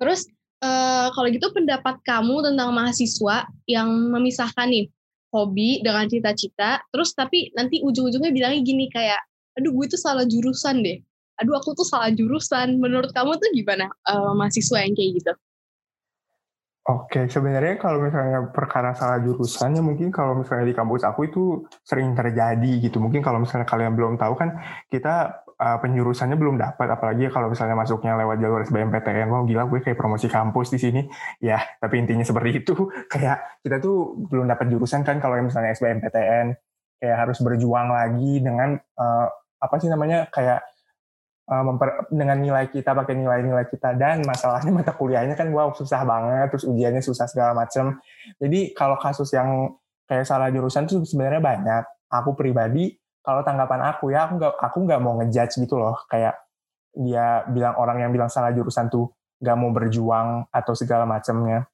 Terus 0.00 0.28
uh, 0.60 1.08
kalau 1.12 1.28
gitu 1.32 1.48
pendapat 1.52 2.00
kamu 2.04 2.44
tentang 2.44 2.70
mahasiswa 2.76 3.48
yang 3.64 3.88
memisahkan 4.12 4.68
nih 4.68 4.92
hobi 5.30 5.80
dengan 5.80 6.10
cita-cita, 6.10 6.82
terus 6.90 7.14
tapi 7.14 7.54
nanti 7.54 7.78
ujung-ujungnya 7.80 8.34
bilangnya 8.34 8.60
gini 8.66 8.90
kayak, 8.90 9.20
aduh 9.54 9.70
gue 9.70 9.86
tuh 9.86 10.00
salah 10.00 10.26
jurusan 10.26 10.82
deh. 10.82 10.98
Aduh 11.40 11.56
aku 11.56 11.72
tuh 11.72 11.86
salah 11.86 12.10
jurusan. 12.12 12.76
Menurut 12.76 13.14
kamu 13.16 13.38
tuh 13.38 13.48
gimana 13.56 13.88
uh, 14.10 14.36
mahasiswa 14.36 14.84
yang 14.84 14.92
kayak 14.92 15.10
gitu? 15.22 15.32
Oke, 16.80 17.28
sebenarnya 17.28 17.76
kalau 17.76 18.00
misalnya 18.00 18.48
perkara 18.56 18.96
salah 18.96 19.20
jurusannya 19.20 19.84
mungkin 19.84 20.08
kalau 20.08 20.32
misalnya 20.40 20.64
di 20.64 20.72
kampus 20.72 21.04
aku 21.04 21.28
itu 21.28 21.42
sering 21.84 22.16
terjadi 22.16 22.72
gitu. 22.80 22.96
Mungkin 23.04 23.20
kalau 23.20 23.36
misalnya 23.36 23.68
kalian 23.68 23.92
belum 23.92 24.16
tahu 24.16 24.32
kan 24.32 24.56
kita 24.88 25.44
uh, 25.60 25.76
penjurusannya 25.76 26.40
belum 26.40 26.56
dapat, 26.56 26.88
apalagi 26.88 27.28
kalau 27.28 27.52
misalnya 27.52 27.76
masuknya 27.76 28.16
lewat 28.16 28.40
jalur 28.40 28.64
SBMPTN. 28.64 29.28
Wah 29.28 29.44
gila 29.44 29.68
gue 29.68 29.84
kayak 29.84 30.00
promosi 30.00 30.32
kampus 30.32 30.72
di 30.72 30.80
sini. 30.80 31.04
Ya, 31.44 31.60
tapi 31.76 32.00
intinya 32.00 32.24
seperti 32.24 32.64
itu. 32.64 32.72
Kayak 33.12 33.60
kita 33.60 33.76
tuh 33.84 34.16
belum 34.32 34.48
dapat 34.48 34.72
jurusan 34.72 35.04
kan 35.04 35.20
kalau 35.20 35.36
misalnya 35.44 35.76
SBMPTN. 35.76 36.56
Kayak 36.96 37.16
harus 37.28 37.38
berjuang 37.44 37.92
lagi 37.92 38.40
dengan 38.40 38.80
uh, 38.96 39.28
apa 39.60 39.76
sih 39.76 39.92
namanya 39.92 40.32
kayak 40.32 40.64
uh, 41.50 41.64
memper, 41.66 42.06
dengan 42.14 42.38
nilai 42.38 42.70
kita 42.70 42.94
pakai 42.94 43.18
nilai-nilai 43.18 43.66
kita. 43.66 43.98
Dan 43.98 44.22
masalahnya 44.22 44.70
mata 44.70 44.94
kuliahnya 44.94 45.34
kan 45.34 45.50
wow 45.50 45.74
susah 45.74 46.06
banget 46.06 46.54
terus 46.54 46.64
ujiannya 46.70 47.02
susah 47.02 47.26
segala 47.26 47.52
macem. 47.58 47.98
Jadi 48.38 48.70
kalau 48.72 48.94
kasus 48.96 49.34
yang 49.34 49.74
kayak 50.06 50.24
salah 50.24 50.48
jurusan 50.54 50.86
itu 50.86 51.02
sebenarnya 51.02 51.42
banyak. 51.42 51.84
Aku 52.10 52.38
pribadi 52.38 52.94
kalau 53.20 53.42
tanggapan 53.42 53.90
aku 53.90 54.14
ya 54.14 54.30
aku 54.30 54.38
nggak 54.38 54.54
aku 54.62 54.78
nggak 54.86 55.00
mau 55.02 55.18
ngejudge 55.18 55.58
gitu 55.58 55.74
loh. 55.76 55.98
Kayak 56.06 56.38
dia 56.94 57.42
bilang 57.50 57.74
orang 57.78 58.06
yang 58.06 58.10
bilang 58.14 58.30
salah 58.30 58.54
jurusan 58.54 58.86
tuh 58.90 59.10
nggak 59.42 59.56
mau 59.58 59.70
berjuang 59.74 60.46
atau 60.52 60.74
segala 60.74 61.06
macamnya 61.06 61.70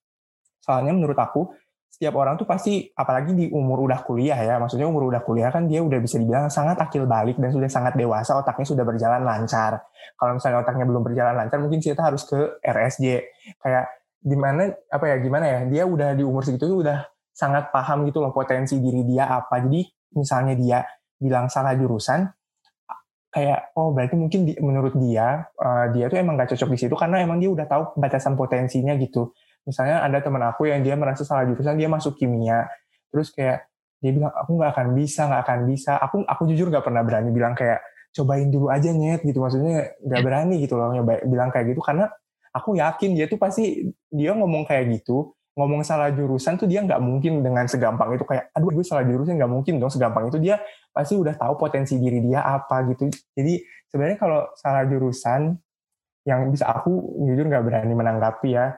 soalnya 0.67 0.91
menurut 0.91 1.15
aku 1.15 1.55
setiap 1.97 2.13
orang 2.21 2.37
tuh 2.37 2.45
pasti 2.45 2.93
apalagi 2.93 3.33
di 3.33 3.49
umur 3.49 3.89
udah 3.89 4.05
kuliah 4.05 4.37
ya 4.37 4.61
maksudnya 4.61 4.85
umur 4.85 5.09
udah 5.09 5.25
kuliah 5.25 5.49
kan 5.49 5.65
dia 5.65 5.81
udah 5.81 5.97
bisa 5.97 6.21
dibilang 6.21 6.53
sangat 6.53 6.77
akil 6.77 7.09
balik 7.09 7.41
dan 7.41 7.49
sudah 7.49 7.73
sangat 7.73 7.97
dewasa 7.97 8.37
otaknya 8.37 8.69
sudah 8.69 8.85
berjalan 8.85 9.25
lancar. 9.25 9.81
Kalau 10.21 10.37
misalnya 10.37 10.61
otaknya 10.61 10.85
belum 10.85 11.01
berjalan 11.01 11.33
lancar 11.33 11.57
mungkin 11.57 11.81
kita 11.81 12.05
harus 12.05 12.29
ke 12.29 12.61
RSJ 12.61 13.25
kayak 13.65 13.89
gimana 14.21 14.77
apa 14.93 15.05
ya 15.09 15.17
gimana 15.25 15.45
ya 15.49 15.61
dia 15.65 15.83
udah 15.89 16.13
di 16.13 16.21
umur 16.21 16.45
segitu 16.45 16.69
tuh 16.69 16.85
udah 16.85 17.01
sangat 17.33 17.73
paham 17.73 18.05
gitu 18.05 18.21
loh 18.21 18.29
potensi 18.37 18.77
diri 18.77 19.01
dia 19.09 19.33
apa. 19.33 19.57
Jadi 19.65 19.89
misalnya 20.21 20.53
dia 20.53 20.85
bilang 21.17 21.49
salah 21.49 21.73
jurusan 21.73 22.29
kayak 23.33 23.73
oh 23.73 23.97
berarti 23.97 24.21
mungkin 24.21 24.45
di, 24.45 24.53
menurut 24.61 24.93
dia 25.01 25.49
uh, 25.61 25.89
dia 25.97 26.13
tuh 26.13 26.21
emang 26.21 26.37
gak 26.37 26.53
cocok 26.53 26.77
di 26.77 26.79
situ 26.81 26.93
karena 26.93 27.25
emang 27.25 27.41
dia 27.41 27.49
udah 27.53 27.65
tahu 27.65 27.97
batasan 27.97 28.37
potensinya 28.37 28.93
gitu 29.01 29.33
misalnya 29.67 30.07
ada 30.07 30.23
teman 30.23 30.41
aku 30.47 30.71
yang 30.71 30.81
dia 30.81 30.95
merasa 30.95 31.27
salah 31.27 31.45
jurusan 31.45 31.75
dia 31.75 31.91
masuk 31.91 32.15
kimia 32.15 32.71
terus 33.11 33.35
kayak 33.35 33.67
dia 34.01 34.13
bilang 34.13 34.33
aku 34.33 34.51
nggak 34.61 34.71
akan 34.77 34.89
bisa 34.93 35.21
nggak 35.25 35.43
akan 35.43 35.59
bisa. 35.69 35.93
Aku 35.99 36.17
aku 36.23 36.43
jujur 36.53 36.69
nggak 36.69 36.85
pernah 36.85 37.03
berani 37.03 37.33
bilang 37.33 37.57
kayak 37.57 37.81
cobain 38.13 38.49
dulu 38.53 38.69
aja 38.69 38.93
nyet 38.93 39.25
gitu. 39.25 39.41
Maksudnya 39.41 39.97
nggak 40.05 40.23
berani 40.23 40.55
gitu 40.61 40.77
loh 40.77 40.93
nyoba 40.93 41.25
bilang 41.25 41.49
kayak 41.49 41.73
gitu. 41.73 41.81
Karena 41.81 42.07
aku 42.53 42.77
yakin 42.77 43.17
dia 43.17 43.27
tuh 43.29 43.41
pasti 43.41 43.89
dia 44.13 44.33
ngomong 44.37 44.69
kayak 44.69 45.01
gitu 45.01 45.33
ngomong 45.57 45.81
salah 45.81 46.13
jurusan 46.13 46.61
tuh 46.61 46.69
dia 46.69 46.85
nggak 46.85 47.01
mungkin 47.01 47.41
dengan 47.41 47.65
segampang 47.65 48.13
itu 48.13 48.29
kayak 48.29 48.53
aduh 48.53 48.69
gue 48.77 48.85
salah 48.85 49.09
jurusan 49.09 49.41
nggak 49.41 49.49
mungkin 49.49 49.81
dong 49.81 49.89
segampang 49.89 50.29
itu. 50.29 50.37
Dia 50.37 50.61
pasti 50.93 51.17
udah 51.17 51.33
tahu 51.33 51.57
potensi 51.57 51.97
diri 51.97 52.21
dia 52.21 52.45
apa 52.45 52.85
gitu. 52.93 53.09
Jadi 53.33 53.65
sebenarnya 53.89 54.19
kalau 54.21 54.41
salah 54.61 54.85
jurusan 54.85 55.57
yang 56.29 56.53
bisa 56.53 56.69
aku 56.69 57.25
jujur 57.25 57.49
nggak 57.49 57.65
berani 57.65 57.95
menanggapi 57.97 58.49
ya 58.53 58.77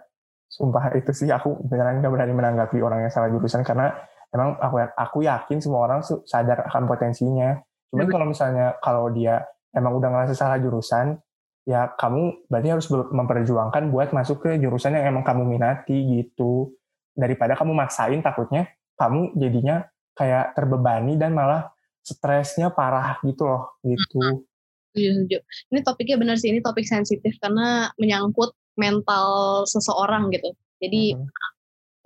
sumpah 0.48 0.96
itu 0.96 1.12
sih 1.12 1.28
aku 1.28 1.60
beneran 1.68 2.00
nggak 2.00 2.12
berani 2.12 2.34
menanggapi 2.34 2.80
orang 2.80 3.04
yang 3.04 3.12
salah 3.12 3.28
jurusan 3.28 3.60
karena 3.62 3.92
emang 4.32 4.56
aku 4.56 4.76
aku 4.96 5.18
yakin 5.24 5.60
semua 5.60 5.84
orang 5.84 6.00
sadar 6.04 6.64
akan 6.66 6.88
potensinya. 6.88 7.60
Cuman 7.92 8.08
kalau 8.08 8.26
misalnya 8.28 8.76
kalau 8.80 9.12
dia 9.12 9.44
emang 9.76 9.96
udah 9.96 10.08
ngerasa 10.08 10.34
salah 10.36 10.58
jurusan 10.60 11.20
ya 11.68 11.92
kamu 12.00 12.48
berarti 12.48 12.68
harus 12.72 12.86
memperjuangkan 12.88 13.92
buat 13.92 14.16
masuk 14.16 14.40
ke 14.48 14.50
jurusan 14.56 14.96
yang 14.96 15.12
emang 15.12 15.24
kamu 15.24 15.44
minati 15.44 15.96
gitu. 16.20 16.72
Daripada 17.12 17.52
kamu 17.52 17.76
maksain 17.76 18.20
takutnya 18.24 18.72
kamu 18.96 19.36
jadinya 19.36 19.84
kayak 20.16 20.56
terbebani 20.56 21.14
dan 21.14 21.36
malah 21.36 21.70
stresnya 22.02 22.72
parah 22.72 23.20
gitu 23.20 23.44
loh 23.44 23.78
gitu. 23.84 24.48
Setuju, 24.96 25.38
Ini 25.70 25.80
topiknya 25.84 26.16
benar 26.18 26.36
sih, 26.40 26.50
ini 26.50 26.64
topik 26.64 26.88
sensitif 26.88 27.36
karena 27.38 27.92
menyangkut 28.00 28.56
mental 28.78 29.62
seseorang 29.66 30.30
gitu. 30.30 30.54
Jadi 30.78 31.18
uh 31.18 31.20
-huh. 31.20 31.50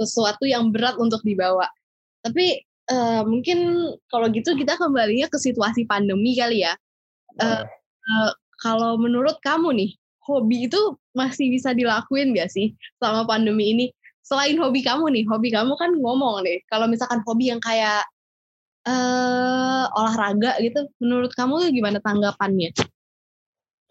sesuatu 0.03 0.49
yang 0.49 0.73
berat 0.73 0.97
untuk 0.97 1.21
dibawa. 1.23 1.69
Tapi 2.25 2.65
uh, 2.91 3.23
mungkin 3.29 3.93
kalau 4.09 4.27
gitu 4.33 4.57
kita 4.57 4.75
kembalinya 4.81 5.29
ke 5.29 5.39
situasi 5.39 5.85
pandemi 5.87 6.35
kali 6.35 6.65
ya. 6.65 6.75
Uh, 7.41 7.65
uh, 7.65 8.31
kalau 8.61 9.01
menurut 9.01 9.39
kamu 9.43 9.75
nih, 9.75 9.91
hobi 10.23 10.71
itu 10.71 10.79
masih 11.13 11.51
bisa 11.51 11.75
dilakuin 11.75 12.37
gak 12.37 12.53
sih 12.53 12.73
selama 13.01 13.27
pandemi 13.27 13.75
ini? 13.75 13.87
Selain 14.23 14.55
hobi 14.55 14.87
kamu 14.87 15.11
nih, 15.11 15.25
hobi 15.27 15.51
kamu 15.51 15.75
kan 15.75 15.91
ngomong 15.99 16.47
nih. 16.47 16.63
Kalau 16.71 16.87
misalkan 16.87 17.21
hobi 17.27 17.51
yang 17.51 17.59
kayak 17.59 18.07
uh, 18.87 19.91
olahraga 19.99 20.63
gitu, 20.63 20.87
menurut 21.03 21.35
kamu 21.35 21.67
tuh 21.67 21.71
gimana 21.75 21.99
tanggapannya? 21.99 22.71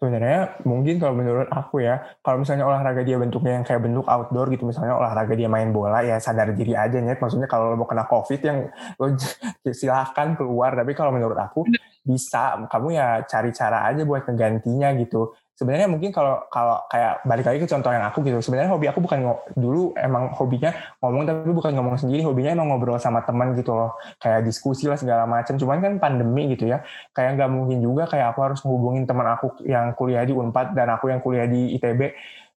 Sebenarnya 0.02 0.58
mungkin 0.66 0.98
kalau 0.98 1.14
menurut 1.14 1.46
aku 1.46 1.86
ya 1.86 2.02
kalau 2.26 2.42
misalnya 2.42 2.66
olahraga 2.66 3.06
dia 3.06 3.22
bentuknya 3.22 3.62
yang 3.62 3.62
kayak 3.62 3.86
bentuk 3.86 4.02
outdoor 4.10 4.50
gitu 4.50 4.66
misalnya 4.66 4.98
olahraga 4.98 5.38
dia 5.38 5.46
main 5.46 5.70
bola 5.70 6.02
ya 6.02 6.18
sadar 6.18 6.50
diri 6.50 6.74
aja 6.74 6.98
nyet. 6.98 7.22
Maksudnya 7.22 7.46
kalau 7.46 7.70
lo 7.70 7.78
mau 7.78 7.86
kena 7.86 8.10
covid 8.10 8.42
yang 8.42 8.66
lo 8.98 9.14
silahkan 9.78 10.34
keluar. 10.34 10.74
Tapi 10.74 10.90
kalau 10.98 11.14
menurut 11.14 11.38
aku 11.38 11.62
bisa 12.02 12.58
kamu 12.66 12.98
ya 12.98 13.22
cari 13.30 13.54
cara 13.54 13.86
aja 13.86 14.02
buat 14.02 14.26
ngegantinya 14.26 14.90
gitu. 14.98 15.34
Sebenarnya 15.54 15.86
mungkin 15.86 16.10
kalau 16.10 16.42
kalau 16.50 16.82
kayak 16.90 17.22
balik 17.22 17.46
lagi 17.46 17.58
ke 17.62 17.68
contoh 17.70 17.94
yang 17.94 18.02
aku 18.02 18.18
gitu 18.26 18.42
sebenarnya 18.42 18.74
hobi 18.74 18.90
aku 18.90 18.98
bukan 18.98 19.30
dulu 19.54 19.94
emang 19.94 20.34
hobinya 20.34 20.74
ngomong 20.98 21.22
tapi 21.22 21.52
bukan 21.54 21.70
ngomong 21.78 21.96
sendiri 22.02 22.26
hobinya 22.26 22.50
emang 22.58 22.74
ngobrol 22.74 22.98
sama 22.98 23.22
teman 23.22 23.54
gitu 23.54 23.70
loh. 23.70 23.94
Kayak 24.18 24.42
diskusi 24.42 24.90
lah 24.90 24.98
segala 24.98 25.22
macam 25.30 25.54
cuman 25.54 25.78
kan 25.78 25.92
pandemi 26.02 26.50
gitu 26.58 26.66
ya. 26.66 26.82
Kayak 27.14 27.38
nggak 27.38 27.50
mungkin 27.54 27.78
juga 27.78 28.10
kayak 28.10 28.34
aku 28.34 28.40
harus 28.42 28.58
ngehubungin 28.66 29.06
teman 29.06 29.26
aku 29.30 29.62
yang 29.62 29.94
kuliah 29.94 30.26
di 30.26 30.34
Unpad 30.34 30.74
dan 30.74 30.90
aku 30.90 31.14
yang 31.14 31.22
kuliah 31.22 31.46
di 31.46 31.78
ITB 31.78 32.00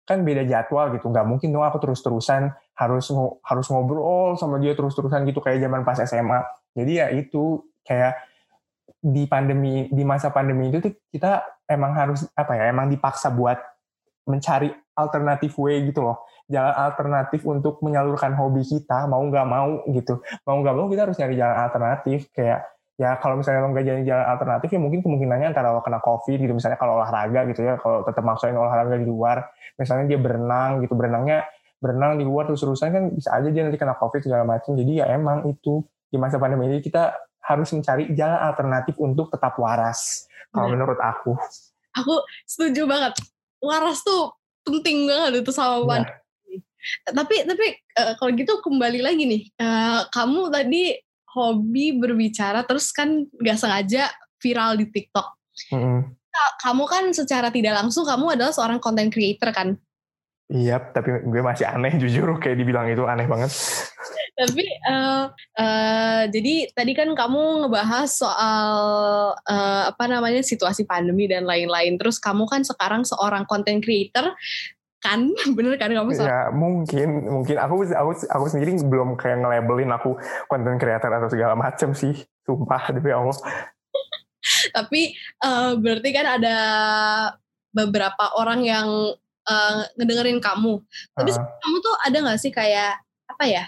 kan 0.05 0.21
beda 0.21 0.45
jadwal 0.45 0.93
gitu 0.93 1.09
nggak 1.09 1.25
mungkin 1.25 1.49
dong 1.49 1.65
aku 1.65 1.81
terus 1.81 2.05
terusan 2.05 2.53
harus 2.77 3.09
harus 3.41 3.67
ngobrol 3.73 4.37
sama 4.37 4.61
dia 4.61 4.77
terus 4.77 4.93
terusan 4.93 5.25
gitu 5.25 5.41
kayak 5.41 5.65
zaman 5.65 5.81
pas 5.81 5.97
SMA 5.97 6.45
jadi 6.77 6.91
ya 6.93 7.07
itu 7.09 7.65
kayak 7.81 8.13
di 9.05 9.29
pandemi 9.29 9.85
di 9.93 10.01
masa 10.01 10.33
pandemi 10.33 10.73
itu 10.73 10.81
tuh 10.81 10.93
kita 11.13 11.61
emang 11.69 11.93
harus 11.93 12.25
apa 12.33 12.57
ya 12.57 12.73
emang 12.73 12.89
dipaksa 12.89 13.29
buat 13.29 13.61
mencari 14.25 14.73
alternatif 14.97 15.53
way 15.61 15.85
gitu 15.85 16.01
loh. 16.01 16.25
Jalan 16.49 16.73
alternatif 16.73 17.45
untuk 17.45 17.81
menyalurkan 17.85 18.33
hobi 18.33 18.65
kita 18.65 19.05
mau 19.05 19.21
nggak 19.21 19.45
mau 19.45 19.85
gitu. 19.93 20.21
Mau 20.49 20.57
nggak 20.61 20.75
mau 20.77 20.85
kita 20.89 21.05
harus 21.05 21.17
nyari 21.21 21.35
jalan 21.37 21.57
alternatif. 21.57 22.19
Kayak 22.33 22.65
ya 22.97 23.19
kalau 23.21 23.37
misalnya 23.37 23.61
lo 23.61 23.69
nggak 23.75 23.85
jalan 23.85 24.03
jalan 24.07 24.25
alternatif 24.25 24.69
ya 24.71 24.79
mungkin 24.79 24.99
kemungkinannya 25.03 25.47
antara 25.51 25.75
lo 25.75 25.83
kena 25.83 25.99
covid 25.99 26.39
gitu 26.39 26.55
misalnya 26.55 26.79
kalau 26.79 26.95
olahraga 26.95 27.43
gitu 27.51 27.61
ya 27.67 27.75
kalau 27.75 28.07
tetap 28.07 28.23
maksain 28.23 28.55
olahraga 28.55 28.95
di 28.95 29.03
luar 29.03 29.51
misalnya 29.75 30.15
dia 30.15 30.15
berenang 30.15 30.79
gitu 30.79 30.95
berenangnya 30.95 31.43
berenang 31.83 32.15
di 32.15 32.23
luar 32.23 32.47
terus 32.47 32.63
terusan 32.63 32.89
kan 32.95 33.03
bisa 33.11 33.35
aja 33.35 33.51
dia 33.51 33.61
nanti 33.67 33.77
kena 33.77 33.93
covid 33.99 34.23
segala 34.23 34.47
macam. 34.47 34.73
Jadi 34.73 34.91
ya 35.03 35.11
emang 35.11 35.45
itu 35.45 35.83
di 36.09 36.17
masa 36.17 36.39
pandemi 36.39 36.71
ini 36.71 36.79
kita 36.79 37.13
harus 37.45 37.69
mencari 37.71 38.09
jalan 38.17 38.41
alternatif 38.41 38.97
untuk 38.97 39.29
tetap 39.29 39.53
waras. 39.61 40.25
Kalau 40.49 40.71
menurut 40.71 40.97
aku. 40.97 41.37
Aku 41.95 42.15
setuju 42.47 42.89
banget. 42.89 43.13
Waras 43.61 44.01
tuh 44.01 44.33
penting 44.65 45.05
banget 45.05 45.45
itu 45.45 45.51
sama 45.53 46.01
ya. 46.01 46.09
Tapi 47.09 47.49
tapi 47.49 47.65
uh, 47.97 48.13
kalau 48.17 48.31
gitu 48.37 48.61
kembali 48.61 49.01
lagi 49.01 49.23
nih, 49.25 49.41
uh, 49.57 50.05
kamu 50.13 50.53
tadi 50.53 50.93
hobi 51.33 51.97
berbicara 51.97 52.63
terus 52.63 52.93
kan 52.93 53.25
gak 53.41 53.57
sengaja 53.57 54.13
viral 54.37 54.77
di 54.77 54.85
TikTok. 54.87 55.27
Mm 55.73 55.79
-hmm. 55.81 55.99
Kamu 56.61 56.83
kan 56.85 57.09
secara 57.15 57.49
tidak 57.49 57.79
langsung 57.79 58.05
kamu 58.05 58.37
adalah 58.37 58.53
seorang 58.53 58.77
content 58.77 59.09
creator 59.09 59.49
kan? 59.55 59.73
Iya, 60.45 60.77
tapi 60.93 61.25
gue 61.25 61.41
masih 61.41 61.65
aneh 61.65 61.97
jujur 61.97 62.37
kayak 62.37 62.59
dibilang 62.59 62.85
itu 62.85 63.01
aneh 63.09 63.25
banget. 63.25 63.49
Tapi 64.35 64.67
uh, 64.83 65.31
uh, 65.31 66.23
jadi 66.27 66.69
tadi 66.75 66.91
kan 66.91 67.07
kamu 67.15 67.65
ngebahas 67.65 68.11
soal 68.11 68.75
uh, 69.39 69.83
apa 69.89 70.03
namanya 70.11 70.43
situasi 70.43 70.83
pandemi 70.83 71.25
dan 71.31 71.47
lain-lain. 71.47 71.95
Terus 71.95 72.19
kamu 72.19 72.43
kan 72.45 72.67
sekarang 72.67 73.07
seorang 73.07 73.47
content 73.47 73.79
creator 73.79 74.35
kan 74.99 75.31
bener 75.57 75.77
kan 75.77 75.93
kamu 75.93 76.17
ya 76.17 76.49
mungkin 76.49 77.29
mungkin 77.29 77.61
aku 77.61 77.85
aku 77.93 78.11
aku 78.25 78.45
sendiri 78.49 78.73
belum 78.89 79.13
kayak 79.13 79.37
nge-labelin 79.37 79.93
aku 79.93 80.17
content 80.49 80.81
creator 80.81 81.13
atau 81.13 81.29
segala 81.29 81.53
macam 81.53 81.93
sih 81.93 82.25
sumpah 82.41 82.89
demi 82.95 83.13
Allah 83.13 83.37
tapi 84.73 85.13
uh, 85.45 85.77
berarti 85.77 86.09
kan 86.09 86.41
ada 86.41 86.57
beberapa 87.69 88.33
orang 88.39 88.65
yang 88.65 88.87
uh, 89.45 89.79
ngedengerin 89.97 90.39
kamu. 90.39 90.81
Tapi 91.17 91.29
uh. 91.33 91.43
kamu 91.61 91.77
tuh 91.81 91.95
ada 92.05 92.17
gak 92.31 92.39
sih 92.41 92.51
kayak 92.53 93.01
apa 93.25 93.43
ya 93.49 93.65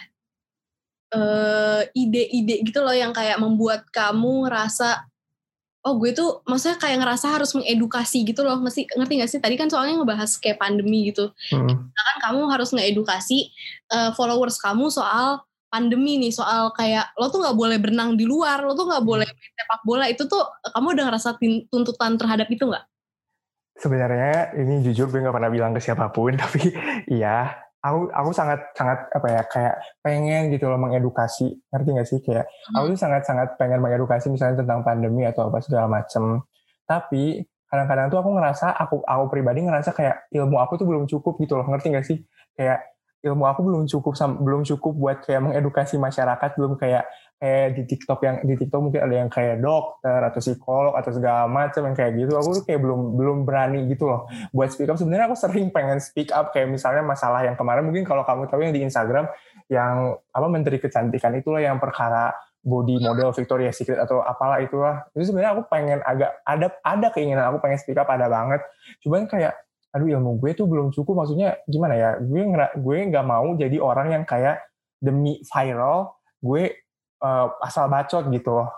ide-ide 1.96 2.56
uh, 2.60 2.64
gitu 2.68 2.80
loh 2.84 2.92
yang 2.92 3.16
kayak 3.16 3.40
membuat 3.40 3.88
kamu 3.96 4.48
ngerasa 4.48 5.08
oh 5.88 5.96
gue 5.96 6.12
tuh 6.12 6.44
maksudnya 6.44 6.76
kayak 6.84 7.00
ngerasa 7.00 7.26
harus 7.32 7.56
mengedukasi 7.56 8.28
gitu 8.28 8.44
loh. 8.44 8.60
Ngerti 8.60 8.92
ngerti 8.92 9.14
gak 9.24 9.32
sih? 9.32 9.40
Tadi 9.40 9.56
kan 9.56 9.72
soalnya 9.72 10.04
ngebahas 10.04 10.36
kayak 10.44 10.60
pandemi 10.60 11.08
gitu. 11.08 11.32
Hmm. 11.56 11.88
kan 11.96 12.18
kamu 12.28 12.52
harus 12.52 12.76
ngedukasi 12.76 13.48
uh, 13.96 14.12
followers 14.12 14.60
kamu 14.60 14.92
soal 14.92 15.48
pandemi 15.68 16.20
nih 16.20 16.32
soal 16.32 16.72
kayak 16.72 17.12
lo 17.20 17.28
tuh 17.28 17.44
nggak 17.44 17.58
boleh 17.60 17.76
berenang 17.80 18.16
di 18.16 18.24
luar 18.24 18.64
lo 18.64 18.72
tuh 18.72 18.88
nggak 18.88 19.04
hmm. 19.04 19.12
boleh 19.16 19.28
main 19.32 19.52
sepak 19.56 19.82
bola. 19.88 20.06
Itu 20.12 20.28
tuh 20.28 20.44
kamu 20.76 20.88
udah 20.92 21.06
ngerasa 21.08 21.30
tuntutan 21.72 22.20
terhadap 22.20 22.48
itu 22.52 22.68
nggak? 22.68 22.86
Sebenarnya 23.78 24.58
ini 24.58 24.82
jujur 24.84 25.08
gue 25.08 25.22
nggak 25.22 25.36
pernah 25.38 25.52
bilang 25.54 25.72
ke 25.72 25.80
siapa 25.80 26.10
pun, 26.10 26.34
tapi 26.42 26.74
iya, 27.08 27.67
aku 27.88 28.00
aku 28.12 28.30
sangat 28.36 28.60
sangat 28.76 29.08
apa 29.16 29.28
ya 29.32 29.42
kayak 29.48 29.76
pengen 30.04 30.52
gitu 30.52 30.68
loh 30.68 30.76
mengedukasi, 30.76 31.56
ngerti 31.72 31.90
gak 31.96 32.08
sih 32.08 32.20
kayak 32.20 32.46
hmm. 32.46 32.76
aku 32.76 32.86
tuh 32.94 33.00
sangat 33.00 33.22
sangat 33.24 33.56
pengen 33.56 33.80
mengedukasi 33.80 34.28
misalnya 34.28 34.60
tentang 34.60 34.84
pandemi 34.84 35.24
atau 35.24 35.48
apa 35.48 35.64
segala 35.64 35.88
macem. 35.88 36.44
Tapi 36.84 37.44
kadang-kadang 37.68 38.08
tuh 38.12 38.20
aku 38.20 38.30
ngerasa 38.36 38.68
aku 38.76 38.96
aku 39.04 39.24
pribadi 39.32 39.64
ngerasa 39.64 39.92
kayak 39.96 40.28
ilmu 40.32 40.60
aku 40.60 40.80
tuh 40.80 40.88
belum 40.88 41.08
cukup 41.08 41.40
gitu 41.40 41.56
loh, 41.56 41.66
ngerti 41.68 41.88
gak 41.96 42.06
sih? 42.06 42.20
Kayak 42.56 42.84
ilmu 43.24 43.44
aku 43.50 43.62
belum 43.66 43.84
cukup 43.90 44.14
belum 44.40 44.62
cukup 44.68 44.94
buat 44.94 45.18
kayak 45.26 45.42
mengedukasi 45.42 45.96
masyarakat, 45.98 46.50
belum 46.60 46.78
kayak 46.78 47.08
kayak 47.38 47.78
di 47.78 47.84
TikTok 47.86 48.20
yang 48.26 48.36
di 48.42 48.54
TikTok 48.58 48.82
mungkin 48.82 49.02
ada 49.06 49.16
yang 49.16 49.30
kayak 49.30 49.62
dokter 49.62 50.20
atau 50.26 50.42
psikolog 50.42 50.94
atau 50.98 51.14
segala 51.14 51.46
macam 51.46 51.86
yang 51.86 51.96
kayak 51.96 52.12
gitu. 52.18 52.34
Aku 52.34 52.50
tuh 52.58 52.64
kayak 52.66 52.82
belum 52.82 53.14
belum 53.14 53.38
berani 53.46 53.86
gitu 53.86 54.10
loh 54.10 54.26
buat 54.50 54.74
speak 54.74 54.90
up. 54.90 54.98
Sebenarnya 54.98 55.30
aku 55.30 55.38
sering 55.38 55.70
pengen 55.70 56.02
speak 56.02 56.34
up 56.34 56.50
kayak 56.50 56.74
misalnya 56.74 57.06
masalah 57.06 57.46
yang 57.46 57.54
kemarin. 57.54 57.86
Mungkin 57.86 58.10
kalau 58.10 58.26
kamu 58.26 58.50
tahu 58.50 58.66
yang 58.66 58.74
di 58.74 58.82
Instagram 58.82 59.30
yang 59.70 60.18
apa 60.18 60.48
menteri 60.50 60.82
kecantikan 60.82 61.38
itulah 61.38 61.62
yang 61.62 61.78
perkara 61.78 62.34
body 62.66 63.00
model 63.00 63.30
Victoria 63.32 63.70
Secret 63.70 64.02
atau 64.02 64.26
apalah 64.26 64.58
itulah. 64.58 65.06
Itu 65.14 65.30
sebenarnya 65.30 65.54
aku 65.54 65.70
pengen 65.70 66.02
agak 66.02 66.42
ada 66.42 66.68
ada 66.82 67.08
keinginan 67.14 67.54
aku 67.54 67.62
pengen 67.62 67.78
speak 67.78 68.02
up 68.02 68.10
ada 68.10 68.26
banget. 68.26 68.66
Cuman 69.06 69.30
kayak 69.30 69.54
aduh 69.94 70.10
ilmu 70.10 70.42
gue 70.42 70.58
tuh 70.58 70.66
belum 70.66 70.90
cukup. 70.90 71.22
Maksudnya 71.22 71.62
gimana 71.70 71.94
ya? 71.94 72.10
Gue 72.18 72.50
gue 72.82 72.98
nggak 73.14 73.26
mau 73.30 73.54
jadi 73.54 73.78
orang 73.78 74.18
yang 74.18 74.24
kayak 74.26 74.66
demi 74.98 75.38
viral. 75.46 76.18
Gue 76.42 76.87
uh, 77.22 77.54
asal 77.64 77.88
bacot 77.88 78.28
gitu 78.34 78.50
loh. 78.52 78.70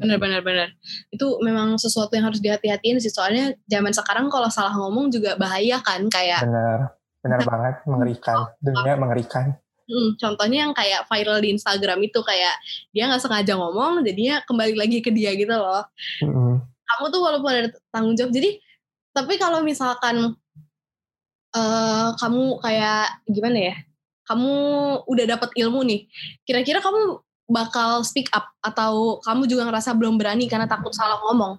Bener-bener 0.00 0.40
bener. 0.40 0.68
Itu 1.12 1.40
memang 1.44 1.76
sesuatu 1.76 2.16
yang 2.16 2.32
harus 2.32 2.40
dihati-hatiin 2.40 3.00
sih. 3.04 3.12
Soalnya 3.12 3.52
zaman 3.68 3.92
sekarang 3.92 4.32
kalau 4.32 4.48
salah 4.48 4.72
ngomong 4.72 5.12
juga 5.12 5.36
bahaya 5.36 5.76
kan. 5.84 6.08
Kayak 6.08 6.48
bener, 6.48 6.78
bener 7.20 7.40
banget, 7.44 7.74
mengerikan. 7.84 8.48
Dunia 8.64 8.94
mengerikan. 8.96 9.60
Hmm, 9.90 10.14
contohnya 10.22 10.70
yang 10.70 10.72
kayak 10.72 11.02
viral 11.10 11.42
di 11.42 11.50
Instagram 11.50 11.98
itu 12.06 12.22
kayak 12.22 12.54
dia 12.94 13.10
nggak 13.10 13.26
sengaja 13.26 13.58
ngomong, 13.58 14.06
jadinya 14.06 14.38
kembali 14.46 14.78
lagi 14.78 15.02
ke 15.02 15.10
dia 15.10 15.34
gitu 15.34 15.50
loh. 15.50 15.82
Mm-hmm. 16.22 16.54
Kamu 16.62 17.04
tuh 17.10 17.20
walaupun 17.20 17.50
ada 17.50 17.68
tanggung 17.90 18.14
jawab, 18.14 18.30
jadi 18.30 18.62
tapi 19.10 19.34
kalau 19.34 19.66
misalkan 19.66 20.38
uh, 21.58 22.08
kamu 22.22 22.62
kayak 22.62 23.18
gimana 23.26 23.58
ya, 23.58 23.74
kamu 24.30 24.52
udah 25.10 25.24
dapat 25.26 25.50
ilmu 25.58 25.82
nih, 25.82 26.06
kira-kira 26.46 26.78
kamu 26.78 27.18
bakal 27.50 28.06
speak 28.06 28.30
up 28.30 28.46
atau 28.62 29.18
kamu 29.26 29.50
juga 29.50 29.66
ngerasa 29.66 29.92
belum 29.98 30.16
berani 30.16 30.46
karena 30.46 30.70
takut 30.70 30.94
salah 30.94 31.18
ngomong? 31.26 31.58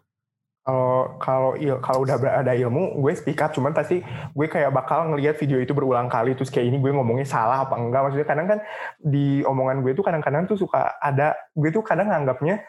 kalau 0.62 1.17
kalau 1.17 1.58
kalau 1.82 1.99
udah 2.06 2.21
ada 2.21 2.54
ilmu 2.54 3.01
gue 3.01 3.13
speak 3.17 3.41
up. 3.41 3.49
Cuman 3.54 3.73
pasti 3.73 3.99
gue 4.06 4.47
kayak 4.47 4.69
bakal 4.69 5.10
ngelihat 5.10 5.36
video 5.41 5.58
itu 5.58 5.73
berulang 5.73 6.06
kali. 6.06 6.38
Terus 6.38 6.54
kayak 6.54 6.69
ini 6.69 6.77
gue 6.77 6.91
ngomongnya 6.93 7.25
salah 7.25 7.65
apa 7.65 7.82
enggak. 7.82 8.01
Maksudnya 8.06 8.27
kadang 8.30 8.47
kan 8.47 8.60
di 9.01 9.41
omongan 9.41 9.82
gue 9.82 9.97
tuh 9.97 10.06
kadang-kadang 10.06 10.45
tuh 10.45 10.58
suka 10.62 11.01
ada 11.01 11.34
gue 11.58 11.69
tuh 11.73 11.82
kadang 11.82 12.13
nganggapnya 12.13 12.62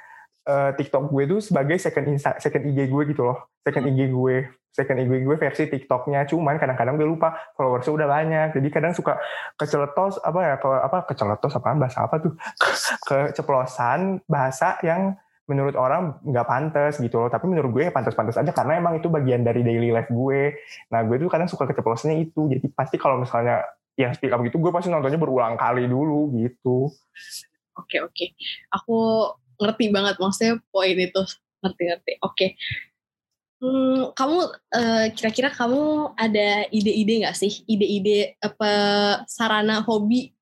uh, 0.48 0.70
TikTok 0.72 1.12
gue 1.12 1.24
tuh 1.36 1.40
sebagai 1.44 1.76
second 1.76 2.06
insta, 2.08 2.40
second 2.40 2.64
IG 2.64 2.88
gue 2.88 3.02
gitu 3.12 3.22
loh. 3.28 3.38
Second 3.60 3.84
IG 3.92 4.08
gue 4.08 4.36
second 4.72 4.98
IG 5.04 5.22
gue 5.22 5.36
versi 5.36 5.68
TikToknya. 5.68 6.24
Cuman 6.26 6.56
kadang-kadang 6.56 6.96
gue 6.96 7.04
lupa 7.06 7.36
followersnya 7.54 7.92
udah 7.92 8.08
banyak. 8.08 8.48
Jadi 8.56 8.68
kadang 8.72 8.92
suka 8.96 9.20
keceletos 9.60 10.18
apa 10.24 10.40
ya 10.40 10.54
ke 10.56 10.68
apa 10.68 10.98
keceletos 11.06 11.52
apa 11.60 11.68
bahasa 11.76 11.98
apa 12.08 12.16
tuh? 12.18 12.32
Keceplosan 13.08 14.24
bahasa 14.24 14.80
yang 14.80 15.14
menurut 15.44 15.76
orang 15.76 16.16
nggak 16.24 16.48
pantas 16.48 16.96
gitu 16.98 17.20
loh. 17.20 17.28
Tapi 17.28 17.44
menurut 17.44 17.70
gue 17.76 17.82
ya 17.86 17.92
pantas-pantas 17.92 18.40
aja 18.40 18.50
karena 18.50 18.80
emang 18.80 18.96
itu 18.96 19.12
bagian 19.12 19.44
dari 19.44 19.60
daily 19.60 19.92
life 19.92 20.08
gue. 20.08 20.56
Nah 20.88 21.04
gue 21.04 21.20
tuh 21.20 21.28
kadang 21.28 21.46
suka 21.46 21.68
keceplosannya 21.68 22.24
itu. 22.24 22.48
Jadi 22.48 22.72
pasti 22.72 22.96
kalau 22.96 23.20
misalnya 23.20 23.60
yang 24.00 24.16
speak 24.16 24.32
up 24.32 24.40
gitu 24.40 24.56
gue 24.56 24.72
pasti 24.72 24.88
nontonnya 24.88 25.20
berulang 25.20 25.60
kali 25.60 25.84
dulu 25.84 26.32
gitu. 26.40 26.88
Oke 27.76 28.00
oke. 28.00 28.32
Aku 28.72 28.96
ngerti 29.60 29.92
banget 29.92 30.16
maksudnya 30.16 30.56
poin 30.72 30.96
itu. 30.96 31.22
Ngerti-ngerti 31.62 32.18
oke 32.24 32.46
Hmm, 33.62 34.10
kamu 34.18 34.38
uh, 34.74 35.06
kira-kira 35.14 35.54
kamu 35.54 36.18
ada 36.18 36.66
ide-ide 36.74 37.22
nggak 37.22 37.38
sih 37.38 37.62
ide-ide 37.70 38.34
apa 38.42 38.72
sarana 39.30 39.78
hobi 39.86 40.34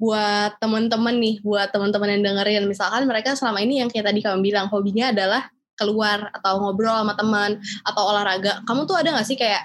buat 0.00 0.56
teman-teman 0.58 1.12
nih, 1.20 1.44
buat 1.44 1.70
teman-teman 1.70 2.18
yang 2.18 2.22
dengerin. 2.24 2.64
Misalkan 2.64 3.04
mereka 3.04 3.36
selama 3.36 3.62
ini 3.62 3.84
yang 3.84 3.88
kayak 3.92 4.10
tadi 4.10 4.20
kamu 4.24 4.42
bilang, 4.42 4.66
hobinya 4.72 5.12
adalah 5.12 5.48
keluar 5.78 6.30
atau 6.34 6.60
ngobrol 6.60 7.04
sama 7.04 7.14
teman 7.14 7.50
atau 7.86 8.02
olahraga. 8.10 8.64
Kamu 8.66 8.88
tuh 8.88 8.96
ada 8.98 9.14
gak 9.14 9.26
sih 9.26 9.38
kayak, 9.38 9.64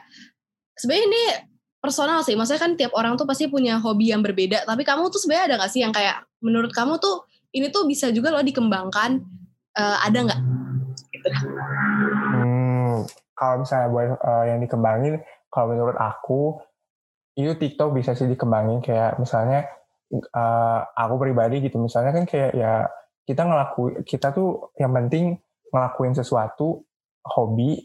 sebenarnya 0.78 1.06
ini 1.10 1.24
personal 1.82 2.22
sih, 2.22 2.36
maksudnya 2.38 2.62
kan 2.62 2.72
tiap 2.78 2.94
orang 2.94 3.18
tuh 3.18 3.26
pasti 3.26 3.50
punya 3.50 3.80
hobi 3.82 4.14
yang 4.14 4.22
berbeda, 4.22 4.68
tapi 4.68 4.84
kamu 4.86 5.10
tuh 5.10 5.20
sebenarnya 5.22 5.56
ada 5.56 5.56
gak 5.66 5.72
sih 5.74 5.82
yang 5.82 5.94
kayak, 5.96 6.24
menurut 6.44 6.72
kamu 6.76 7.02
tuh 7.02 7.26
ini 7.56 7.74
tuh 7.74 7.90
bisa 7.90 8.14
juga 8.14 8.30
loh 8.30 8.46
dikembangkan, 8.46 9.20
uh, 9.76 9.98
ada 10.06 10.20
nggak? 10.30 10.40
Gitu. 11.10 11.30
Kalau 13.40 13.64
misalnya 13.64 13.88
buat 13.88 14.20
uh, 14.20 14.44
yang 14.52 14.60
dikembangin, 14.60 15.24
kalau 15.48 15.72
menurut 15.72 15.96
aku, 15.96 16.60
itu 17.40 17.56
TikTok 17.56 17.96
bisa 17.96 18.12
sih 18.12 18.28
dikembangin. 18.28 18.84
Kayak 18.84 19.16
misalnya 19.16 19.64
uh, 20.12 20.80
aku 20.92 21.16
pribadi 21.24 21.64
gitu. 21.64 21.80
Misalnya 21.80 22.12
kan 22.12 22.28
kayak 22.28 22.52
ya 22.52 22.84
kita 23.24 23.48
ngelakuin 23.48 24.04
kita 24.04 24.36
tuh 24.36 24.76
yang 24.76 24.92
penting 24.92 25.40
ngelakuin 25.72 26.18
sesuatu 26.18 26.84
hobi 27.24 27.78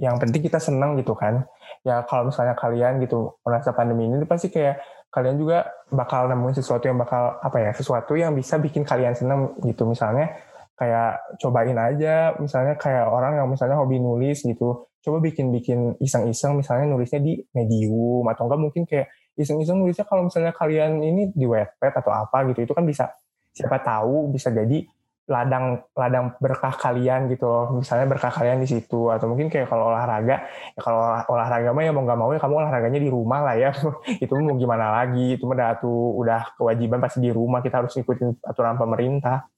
yang 0.00 0.16
penting 0.16 0.40
kita 0.40 0.56
seneng 0.56 0.96
gitu 0.96 1.12
kan. 1.12 1.44
Ya 1.84 2.00
kalau 2.08 2.32
misalnya 2.32 2.56
kalian 2.56 3.02
gitu 3.04 3.36
merasa 3.44 3.76
pandemi 3.76 4.08
ini 4.08 4.24
pasti 4.24 4.48
kayak 4.48 4.80
kalian 5.12 5.40
juga 5.40 5.64
bakal 5.88 6.28
nemuin 6.28 6.56
sesuatu 6.60 6.84
yang 6.84 7.00
bakal 7.00 7.40
apa 7.40 7.56
ya 7.56 7.70
sesuatu 7.72 8.12
yang 8.16 8.36
bisa 8.36 8.60
bikin 8.60 8.84
kalian 8.84 9.16
seneng 9.16 9.56
gitu. 9.64 9.88
Misalnya 9.88 10.32
kayak 10.76 11.40
cobain 11.40 11.76
aja. 11.80 12.36
Misalnya 12.38 12.76
kayak 12.76 13.08
orang 13.08 13.40
yang 13.40 13.48
misalnya 13.48 13.80
hobi 13.80 13.98
nulis 13.98 14.44
gitu 14.44 14.86
coba 15.06 15.22
bikin-bikin 15.22 15.94
iseng-iseng 16.02 16.58
misalnya 16.58 16.90
nulisnya 16.90 17.22
di 17.22 17.38
medium 17.54 18.26
atau 18.26 18.50
enggak 18.50 18.58
mungkin 18.58 18.82
kayak 18.90 19.06
iseng-iseng 19.38 19.78
nulisnya 19.78 20.02
kalau 20.02 20.26
misalnya 20.26 20.50
kalian 20.50 20.98
ini 20.98 21.30
di 21.30 21.46
webpad 21.46 22.02
atau 22.02 22.10
apa 22.10 22.42
gitu 22.50 22.66
itu 22.66 22.74
kan 22.74 22.82
bisa 22.82 23.14
siapa 23.54 23.78
tahu 23.86 24.34
bisa 24.34 24.50
jadi 24.50 24.82
ladang 25.26 25.82
ladang 25.94 26.34
berkah 26.38 26.74
kalian 26.74 27.26
gitu 27.30 27.46
loh. 27.46 27.66
Misalnya 27.78 28.06
berkah 28.06 28.30
kalian 28.30 28.62
di 28.62 28.68
situ 28.70 29.10
atau 29.10 29.26
mungkin 29.30 29.50
kayak 29.50 29.66
kalau 29.66 29.90
olahraga 29.90 30.46
ya 30.74 30.80
kalau 30.82 31.02
olahraga 31.30 31.70
mah 31.74 31.82
ya 31.82 31.90
mau 31.90 32.02
nggak 32.06 32.18
mau 32.18 32.30
ya 32.30 32.38
kamu 32.38 32.54
olahraganya 32.62 33.00
di 33.02 33.10
rumah 33.10 33.40
lah 33.42 33.54
ya. 33.58 33.70
Itu 34.22 34.38
mau 34.38 34.54
gimana 34.54 35.02
lagi? 35.02 35.34
Itu 35.34 35.50
mah 35.50 35.78
tuh 35.82 36.14
udah 36.22 36.54
kewajiban 36.54 37.02
pasti 37.02 37.18
di 37.26 37.30
rumah 37.34 37.58
kita 37.58 37.82
harus 37.82 37.94
ikutin 37.98 38.38
aturan 38.46 38.78
pemerintah 38.78 39.50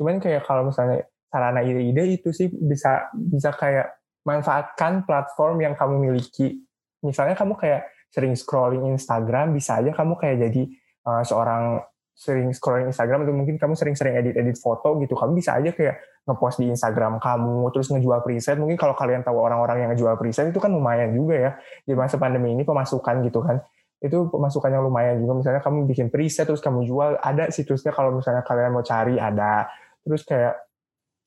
cuman 0.00 0.16
kayak 0.16 0.48
kalau 0.48 0.64
misalnya 0.72 1.04
sarana 1.28 1.60
ide-ide 1.60 2.16
itu 2.16 2.32
sih 2.32 2.48
bisa 2.48 3.12
bisa 3.12 3.52
kayak 3.52 4.00
manfaatkan 4.24 5.04
platform 5.04 5.60
yang 5.60 5.76
kamu 5.76 6.08
miliki. 6.08 6.64
Misalnya 7.04 7.36
kamu 7.36 7.60
kayak 7.60 7.84
sering 8.10 8.34
scrolling 8.34 8.88
Instagram 8.96 9.54
bisa 9.54 9.78
aja 9.78 9.94
kamu 9.94 10.18
kayak 10.18 10.36
jadi 10.48 10.62
uh, 11.06 11.22
seorang 11.22 11.84
sering 12.20 12.52
scrolling 12.52 12.92
Instagram 12.92 13.24
atau 13.24 13.32
mungkin 13.32 13.56
kamu 13.56 13.72
sering-sering 13.72 14.12
edit-edit 14.12 14.60
foto 14.60 15.00
gitu. 15.00 15.16
Kamu 15.16 15.32
bisa 15.32 15.56
aja 15.56 15.72
kayak 15.72 16.04
ngepost 16.28 16.60
di 16.60 16.68
Instagram 16.68 17.16
kamu 17.16 17.72
terus 17.72 17.88
ngejual 17.88 18.20
preset. 18.20 18.60
Mungkin 18.60 18.76
kalau 18.76 18.92
kalian 18.92 19.24
tahu 19.24 19.40
orang-orang 19.40 19.86
yang 19.86 19.90
ngejual 19.96 20.20
preset 20.20 20.52
itu 20.52 20.60
kan 20.60 20.68
lumayan 20.68 21.16
juga 21.16 21.34
ya. 21.38 21.50
Di 21.80 21.96
masa 21.96 22.20
pandemi 22.20 22.52
ini 22.52 22.60
pemasukan 22.60 23.24
gitu 23.24 23.40
kan. 23.40 23.64
Itu 24.04 24.28
pemasukan 24.28 24.68
yang 24.68 24.84
lumayan 24.84 25.16
juga. 25.16 25.40
Misalnya 25.40 25.64
kamu 25.64 25.88
bikin 25.88 26.12
preset 26.12 26.44
terus 26.44 26.60
kamu 26.60 26.84
jual 26.84 27.16
ada 27.24 27.48
situsnya. 27.48 27.96
Kalau 27.96 28.12
misalnya 28.12 28.44
kalian 28.44 28.68
mau 28.76 28.84
cari 28.84 29.16
ada 29.16 29.72
terus 30.04 30.22
kayak 30.24 30.56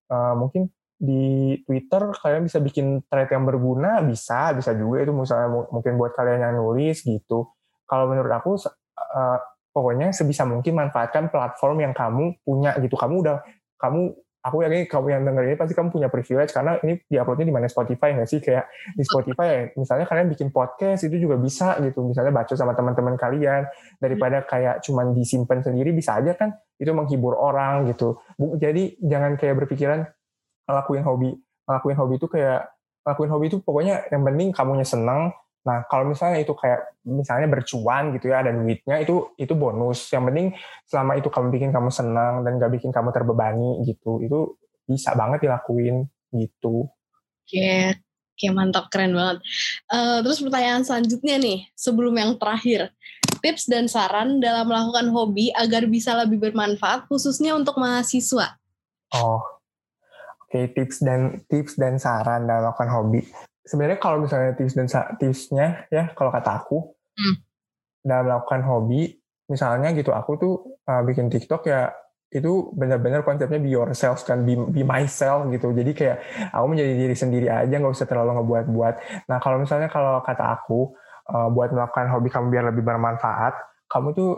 uh, 0.10 0.34
mungkin 0.38 0.70
di 1.04 1.58
Twitter 1.68 2.16
kalian 2.16 2.48
bisa 2.48 2.64
bikin 2.64 3.04
thread 3.12 3.28
yang 3.28 3.44
berguna 3.44 4.00
bisa 4.08 4.56
bisa 4.56 4.72
juga 4.72 5.04
itu 5.04 5.12
misalnya 5.12 5.68
mungkin 5.68 6.00
buat 6.00 6.16
kalian 6.16 6.40
yang 6.48 6.56
nulis 6.64 7.04
gitu. 7.04 7.52
Kalau 7.84 8.08
menurut 8.08 8.32
aku 8.32 8.56
uh, 8.56 9.38
pokoknya 9.76 10.16
sebisa 10.16 10.48
mungkin 10.48 10.80
manfaatkan 10.80 11.28
platform 11.28 11.84
yang 11.84 11.92
kamu 11.92 12.40
punya 12.46 12.78
gitu. 12.80 12.96
Kamu 12.96 13.16
udah 13.20 13.44
kamu 13.76 14.16
aku 14.44 14.68
yakin 14.68 14.92
kamu 14.92 15.08
yang 15.16 15.24
denger 15.24 15.44
ini 15.48 15.56
pasti 15.56 15.74
kamu 15.74 15.88
punya 15.90 16.12
privilege 16.12 16.52
karena 16.52 16.76
ini 16.84 17.00
diuploadnya 17.08 17.48
di 17.48 17.56
mana? 17.56 17.72
Spotify 17.72 18.12
nggak 18.12 18.28
sih? 18.28 18.44
Kayak 18.44 18.68
di 18.92 19.04
Spotify 19.08 19.48
ya 19.48 19.62
misalnya 19.80 20.06
kalian 20.06 20.28
bikin 20.28 20.52
podcast 20.52 21.08
itu 21.08 21.16
juga 21.16 21.40
bisa 21.40 21.80
gitu. 21.80 22.04
Misalnya 22.04 22.36
baca 22.36 22.54
sama 22.54 22.76
teman-teman 22.76 23.16
kalian. 23.16 23.64
Daripada 24.04 24.44
kayak 24.44 24.84
cuman 24.84 25.16
disimpan 25.16 25.64
sendiri 25.64 25.96
bisa 25.96 26.20
aja 26.20 26.36
kan? 26.36 26.52
Itu 26.76 26.92
menghibur 26.92 27.40
orang 27.40 27.88
gitu. 27.88 28.20
Jadi 28.60 29.00
jangan 29.00 29.40
kayak 29.40 29.64
berpikiran 29.64 30.04
ngelakuin 30.68 31.04
hobi. 31.08 31.32
Ngelakuin 31.64 31.98
hobi 31.98 32.14
itu 32.20 32.28
kayak 32.28 32.62
ngelakuin 33.08 33.32
hobi 33.32 33.46
itu 33.48 33.58
pokoknya 33.64 33.96
yang 34.12 34.24
penting 34.28 34.52
kamunya 34.52 34.88
seneng 34.88 35.32
nah 35.64 35.88
kalau 35.88 36.12
misalnya 36.12 36.44
itu 36.44 36.52
kayak 36.52 37.00
misalnya 37.08 37.48
bercuan 37.48 38.12
gitu 38.16 38.32
ya 38.32 38.44
ada 38.44 38.52
duitnya 38.52 39.00
itu 39.00 39.32
itu 39.40 39.54
bonus. 39.56 40.12
Yang 40.12 40.24
penting 40.30 40.48
selama 40.88 41.12
itu 41.16 41.28
kamu 41.32 41.48
bikin 41.56 41.72
kamu 41.72 41.90
senang 41.90 42.44
dan 42.44 42.60
gak 42.60 42.72
bikin 42.76 42.92
kamu 42.92 43.10
terbebani 43.16 43.84
gitu 43.88 44.20
itu 44.20 44.60
bisa 44.84 45.16
banget 45.16 45.48
dilakuin 45.48 46.08
gitu. 46.36 46.92
Oke 47.48 47.96
oke 48.34 48.48
mantap 48.52 48.92
keren 48.92 49.16
banget. 49.16 49.40
Uh, 49.88 50.20
terus 50.20 50.44
pertanyaan 50.44 50.84
selanjutnya 50.84 51.36
nih 51.40 51.60
sebelum 51.76 52.16
yang 52.20 52.36
terakhir. 52.36 52.92
Tips 53.44 53.68
dan 53.68 53.92
saran 53.92 54.40
dalam 54.40 54.72
melakukan 54.72 55.12
hobi 55.12 55.52
agar 55.52 55.84
bisa 55.88 56.16
lebih 56.16 56.40
bermanfaat 56.40 57.12
khususnya 57.12 57.52
untuk 57.52 57.76
mahasiswa? 57.76 58.56
Oh 59.12 59.54
Oke, 60.54 60.70
tips 60.70 61.02
dan 61.02 61.42
tips 61.50 61.82
dan 61.82 61.98
saran 61.98 62.46
dalam 62.46 62.70
melakukan 62.70 62.90
hobi. 62.94 63.26
Sebenarnya 63.64 64.00
kalau 64.00 64.28
misalnya 64.28 64.54
tips 64.60 64.76
dan 64.76 64.88
tipsnya 65.16 65.88
ya 65.88 66.12
kalau 66.14 66.30
kata 66.36 66.52
aku 66.64 66.94
hmm. 67.16 67.36
dalam 68.04 68.28
melakukan 68.28 68.62
hobi, 68.68 69.16
misalnya 69.48 69.96
gitu 69.96 70.12
aku 70.12 70.32
tuh 70.36 70.54
uh, 70.88 71.02
bikin 71.04 71.32
TikTok 71.32 71.64
ya 71.68 71.92
itu 72.34 72.74
benar-benar 72.74 73.22
konsepnya 73.22 73.62
be 73.62 73.70
yourself 73.70 74.26
kan 74.26 74.42
be, 74.42 74.58
be 74.58 74.82
myself 74.82 75.46
gitu 75.54 75.70
jadi 75.70 75.92
kayak 75.94 76.18
aku 76.50 76.66
menjadi 76.66 76.94
diri 76.98 77.16
sendiri 77.16 77.48
aja 77.48 77.70
nggak 77.78 77.94
usah 77.94 78.10
terlalu 78.10 78.42
ngebuat-buat 78.42 78.96
nah 79.30 79.38
kalau 79.38 79.62
misalnya 79.62 79.86
kalau 79.94 80.18
kata 80.26 80.42
aku 80.42 80.98
uh, 81.30 81.48
buat 81.54 81.70
melakukan 81.70 82.10
hobi 82.10 82.34
kamu 82.34 82.50
biar 82.50 82.66
lebih 82.74 82.82
bermanfaat 82.82 83.54
kamu 83.86 84.18
tuh 84.18 84.32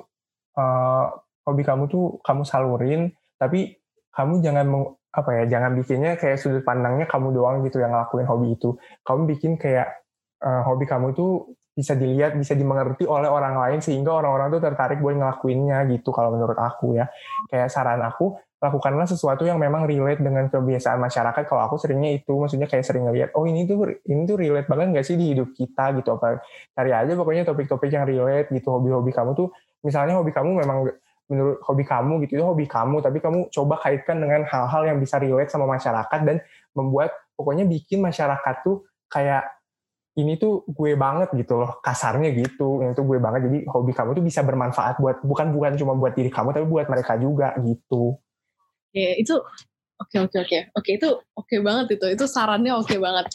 uh, 0.60 1.06
hobi 1.48 1.64
kamu 1.64 1.88
tuh 1.88 2.20
kamu 2.20 2.44
salurin 2.44 3.16
tapi 3.40 3.80
kamu 4.12 4.44
jangan 4.44 4.68
apa 5.16 5.30
ya 5.32 5.44
jangan 5.48 5.72
bikinnya 5.80 6.20
kayak 6.20 6.36
sudut 6.36 6.68
pandangnya 6.68 7.08
kamu 7.08 7.32
doang 7.32 7.64
gitu 7.64 7.80
yang 7.80 7.96
ngelakuin 7.96 8.28
hobi 8.28 8.60
itu 8.60 8.76
kamu 9.08 9.22
bikin 9.32 9.56
kayak 9.56 10.04
uh, 10.44 10.62
hobi 10.68 10.84
kamu 10.84 11.16
itu 11.16 11.56
bisa 11.76 11.92
dilihat, 11.92 12.40
bisa 12.40 12.56
dimengerti 12.56 13.04
oleh 13.04 13.28
orang 13.28 13.60
lain 13.60 13.84
sehingga 13.84 14.16
orang-orang 14.16 14.48
tuh 14.48 14.62
tertarik 14.64 15.04
buat 15.04 15.20
ngelakuinnya 15.20 15.84
gitu 15.92 16.16
kalau 16.16 16.32
menurut 16.32 16.56
aku 16.56 16.96
ya. 16.96 17.12
Kayak 17.52 17.68
saran 17.68 18.00
aku, 18.00 18.40
lakukanlah 18.64 19.04
sesuatu 19.04 19.44
yang 19.44 19.60
memang 19.60 19.84
relate 19.84 20.24
dengan 20.24 20.48
kebiasaan 20.48 21.04
masyarakat. 21.04 21.44
Kalau 21.44 21.68
aku 21.68 21.76
seringnya 21.76 22.16
itu, 22.16 22.32
maksudnya 22.32 22.72
kayak 22.72 22.88
sering 22.88 23.12
ngeliat, 23.12 23.36
oh 23.36 23.44
ini 23.44 23.68
tuh 23.68 23.92
ini 24.08 24.24
tuh 24.24 24.40
relate 24.40 24.72
banget 24.72 24.96
gak 24.96 25.06
sih 25.06 25.20
di 25.20 25.36
hidup 25.36 25.52
kita 25.52 26.00
gitu. 26.00 26.16
Apa 26.16 26.40
cari 26.72 26.92
aja 26.96 27.12
pokoknya 27.12 27.44
topik-topik 27.44 27.92
yang 27.92 28.08
relate 28.08 28.48
gitu. 28.56 28.72
Hobi-hobi 28.72 29.12
kamu 29.12 29.36
tuh, 29.36 29.52
misalnya 29.84 30.16
hobi 30.16 30.32
kamu 30.32 30.64
memang 30.64 30.88
menurut 31.30 31.58
hobi 31.66 31.84
kamu 31.84 32.24
gitu. 32.26 32.42
Itu 32.42 32.46
hobi 32.46 32.66
kamu, 32.70 33.02
tapi 33.02 33.18
kamu 33.22 33.50
coba 33.50 33.76
kaitkan 33.82 34.22
dengan 34.22 34.46
hal-hal 34.46 34.82
yang 34.86 34.98
bisa 35.02 35.18
relate 35.18 35.50
sama 35.50 35.66
masyarakat 35.66 36.20
dan 36.26 36.38
membuat 36.78 37.14
pokoknya 37.36 37.66
bikin 37.66 38.02
masyarakat 38.02 38.56
tuh 38.64 38.86
kayak 39.10 39.46
ini 40.16 40.40
tuh 40.40 40.64
gue 40.68 40.96
banget 40.96 41.30
gitu 41.36 41.60
loh. 41.60 41.78
Kasarnya 41.84 42.32
gitu 42.32 42.80
ini 42.82 42.96
tuh 42.96 43.04
gue 43.04 43.20
banget. 43.20 43.52
Jadi 43.52 43.58
hobi 43.68 43.92
kamu 43.92 44.16
tuh 44.16 44.24
bisa 44.24 44.42
bermanfaat 44.42 45.00
buat 45.04 45.20
bukan 45.22 45.52
bukan 45.52 45.76
cuma 45.76 45.94
buat 45.94 46.16
diri 46.16 46.32
kamu 46.32 46.56
tapi 46.56 46.66
buat 46.68 46.88
mereka 46.88 47.20
juga 47.20 47.52
gitu. 47.60 48.16
Ya 48.96 49.12
itu 49.20 49.36
oke 50.00 50.18
oke 50.32 50.38
oke. 50.40 50.60
Oke 50.72 50.90
itu 50.96 51.10
oke 51.36 51.56
banget 51.60 52.00
itu. 52.00 52.06
Itu 52.16 52.26
sarannya 52.32 52.72
oke 52.80 52.96
banget. 52.96 53.28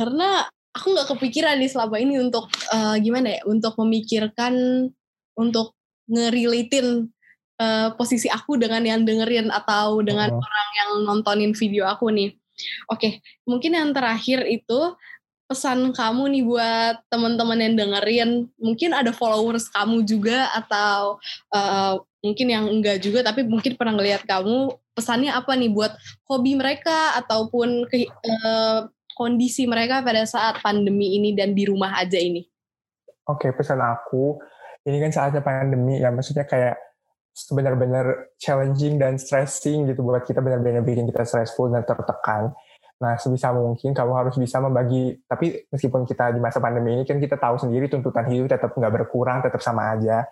Karena 0.00 0.48
aku 0.74 0.86
nggak 0.90 1.08
kepikiran 1.14 1.60
nih 1.60 1.70
selama 1.70 1.96
ini 2.00 2.18
untuk 2.18 2.48
uh, 2.72 2.96
gimana 2.98 3.38
ya 3.38 3.40
untuk 3.46 3.76
memikirkan 3.78 4.54
untuk 5.38 5.76
ngerelatin 6.10 7.08
uh, 7.60 7.88
posisi 7.94 8.28
aku 8.30 8.58
dengan 8.60 8.82
yang 8.84 9.02
dengerin 9.02 9.50
atau 9.50 10.02
dengan 10.02 10.32
oh. 10.34 10.40
orang 10.40 10.68
yang 10.74 10.90
nontonin 11.06 11.52
video 11.54 11.86
aku 11.88 12.10
nih. 12.10 12.34
Oke 12.86 13.18
mungkin 13.46 13.74
yang 13.74 13.90
terakhir 13.90 14.46
itu 14.46 14.94
pesan 15.44 15.92
kamu 15.92 16.22
nih 16.32 16.44
buat 16.46 16.94
teman-teman 17.12 17.58
yang 17.60 17.74
dengerin. 17.76 18.30
Mungkin 18.56 18.90
ada 18.96 19.12
followers 19.12 19.68
kamu 19.68 20.06
juga 20.06 20.48
atau 20.56 21.20
uh, 21.52 22.00
mungkin 22.24 22.46
yang 22.48 22.64
enggak 22.70 23.04
juga 23.04 23.20
tapi 23.20 23.44
mungkin 23.44 23.76
pernah 23.76 23.98
ngeliat 24.00 24.24
kamu. 24.24 24.72
Pesannya 24.94 25.34
apa 25.34 25.58
nih 25.58 25.74
buat 25.74 25.90
hobi 26.30 26.54
mereka 26.54 27.18
ataupun 27.18 27.90
ke, 27.90 28.06
uh, 28.06 28.86
kondisi 29.18 29.66
mereka 29.66 30.02
pada 30.06 30.22
saat 30.22 30.62
pandemi 30.62 31.18
ini 31.18 31.34
dan 31.34 31.50
di 31.52 31.66
rumah 31.66 31.98
aja 31.98 32.16
ini? 32.16 32.46
Oke 33.26 33.50
pesan 33.50 33.82
aku 33.82 34.38
ini 34.84 34.96
kan 35.00 35.10
saatnya 35.10 35.40
pandemi 35.40 36.00
ya 36.00 36.12
maksudnya 36.12 36.44
kayak 36.44 36.76
benar-benar 37.50 38.30
challenging 38.38 38.94
dan 39.00 39.18
stressing 39.18 39.90
gitu 39.90 40.06
buat 40.06 40.22
kita 40.22 40.38
benar-benar 40.38 40.86
bikin 40.86 41.10
kita 41.10 41.26
stressful 41.26 41.66
dan 41.72 41.82
tertekan 41.82 42.54
Nah, 43.02 43.18
sebisa 43.18 43.50
mungkin 43.50 43.90
kamu 43.90 44.12
harus 44.14 44.34
bisa 44.38 44.62
membagi, 44.62 45.18
tapi 45.26 45.66
meskipun 45.68 46.06
kita 46.06 46.30
di 46.30 46.38
masa 46.38 46.62
pandemi 46.62 46.94
ini 46.94 47.02
kan 47.02 47.18
kita 47.18 47.34
tahu 47.34 47.58
sendiri 47.58 47.90
tuntutan 47.90 48.24
hidup 48.30 48.46
tetap 48.46 48.70
nggak 48.70 48.92
berkurang, 48.94 49.42
tetap 49.42 49.58
sama 49.58 49.98
aja. 49.98 50.22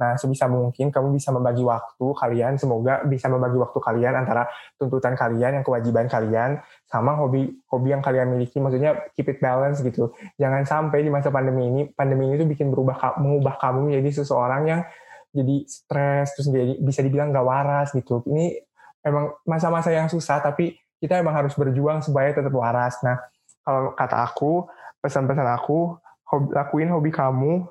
Nah, 0.00 0.16
sebisa 0.16 0.48
mungkin 0.48 0.88
kamu 0.88 1.12
bisa 1.12 1.28
membagi 1.28 1.60
waktu 1.60 2.06
kalian, 2.16 2.56
semoga 2.56 3.04
bisa 3.04 3.28
membagi 3.28 3.60
waktu 3.60 3.76
kalian 3.76 4.16
antara 4.16 4.48
tuntutan 4.80 5.12
kalian, 5.12 5.60
yang 5.60 5.64
kewajiban 5.64 6.08
kalian, 6.08 6.56
sama 6.88 7.12
hobi 7.20 7.52
hobi 7.68 7.92
yang 7.92 8.00
kalian 8.00 8.32
miliki. 8.32 8.56
Maksudnya 8.56 9.12
keep 9.12 9.28
it 9.28 9.44
balance 9.44 9.84
gitu. 9.84 10.16
Jangan 10.40 10.64
sampai 10.64 11.04
di 11.04 11.12
masa 11.12 11.28
pandemi 11.28 11.68
ini, 11.68 11.82
pandemi 11.92 12.32
ini 12.32 12.40
tuh 12.40 12.48
bikin 12.48 12.72
berubah, 12.72 13.20
mengubah 13.20 13.60
kamu 13.60 13.92
menjadi 13.92 14.24
seseorang 14.24 14.62
yang 14.64 14.80
jadi 15.30 15.56
stres, 15.68 16.34
terus 16.34 16.48
jadi 16.48 16.80
bisa 16.80 17.04
dibilang 17.04 17.30
gak 17.30 17.44
waras 17.44 17.92
gitu. 17.92 18.24
Ini 18.24 18.56
emang 19.04 19.36
masa-masa 19.44 19.92
yang 19.92 20.08
susah, 20.08 20.40
tapi 20.40 20.80
kita 20.96 21.20
emang 21.20 21.36
harus 21.36 21.52
berjuang 21.54 22.00
supaya 22.00 22.32
tetap 22.32 22.50
waras. 22.56 22.98
Nah, 23.04 23.20
kalau 23.60 23.92
kata 23.92 24.16
aku, 24.24 24.64
pesan-pesan 25.04 25.48
aku, 25.60 25.96
hobi, 26.28 26.48
lakuin 26.56 26.88
hobi 26.88 27.10
kamu 27.12 27.68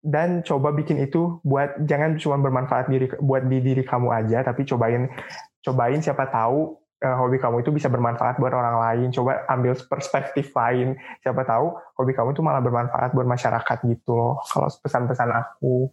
dan 0.00 0.40
coba 0.40 0.72
bikin 0.72 0.96
itu 1.04 1.40
buat 1.44 1.76
jangan 1.84 2.16
cuma 2.16 2.40
bermanfaat 2.40 2.88
diri 2.88 3.06
buat 3.20 3.44
di 3.44 3.60
diri 3.60 3.84
kamu 3.84 4.08
aja, 4.08 4.40
tapi 4.44 4.64
cobain 4.64 5.08
cobain 5.60 6.00
siapa 6.00 6.28
tahu 6.32 6.80
uh, 7.04 7.16
hobi 7.20 7.40
kamu 7.40 7.64
itu 7.64 7.70
bisa 7.72 7.88
bermanfaat 7.88 8.40
buat 8.40 8.52
orang 8.52 8.76
lain. 8.80 9.08
Coba 9.12 9.44
ambil 9.48 9.76
perspektif 9.76 10.52
lain. 10.52 10.96
Siapa 11.24 11.44
tahu 11.44 11.76
hobi 12.00 12.12
kamu 12.12 12.32
itu 12.36 12.42
malah 12.44 12.64
bermanfaat 12.64 13.12
buat 13.12 13.28
masyarakat 13.28 13.78
gitu 13.88 14.12
loh. 14.16 14.40
Kalau 14.48 14.68
pesan-pesan 14.80 15.30
aku. 15.32 15.88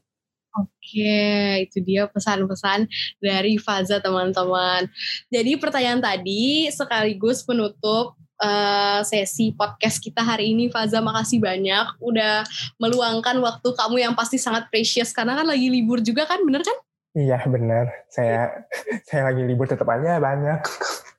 Oke, 0.58 1.70
itu 1.70 1.78
dia 1.86 2.10
pesan-pesan 2.10 2.90
dari 3.22 3.62
Faza 3.62 4.02
teman-teman. 4.02 4.90
Jadi 5.30 5.54
pertanyaan 5.62 6.02
tadi 6.02 6.66
sekaligus 6.74 7.46
penutup 7.46 8.18
uh, 8.42 9.00
sesi 9.06 9.54
podcast 9.54 10.02
kita 10.02 10.22
hari 10.22 10.54
ini. 10.54 10.70
Faza, 10.70 11.02
makasih 11.02 11.42
banyak 11.42 11.98
udah 12.02 12.46
meluangkan 12.78 13.38
waktu 13.42 13.70
kamu 13.74 13.96
yang 14.02 14.14
pasti 14.14 14.38
sangat 14.38 14.70
precious 14.70 15.14
karena 15.14 15.38
kan 15.38 15.48
lagi 15.48 15.68
libur 15.70 16.02
juga 16.02 16.26
kan, 16.30 16.42
bener 16.46 16.62
kan? 16.62 16.78
Iya 17.18 17.42
bener. 17.50 18.06
Saya 18.14 18.68
saya 19.10 19.34
lagi 19.34 19.42
libur 19.42 19.66
tetap 19.66 19.90
aja 19.90 20.22
banyak 20.22 20.62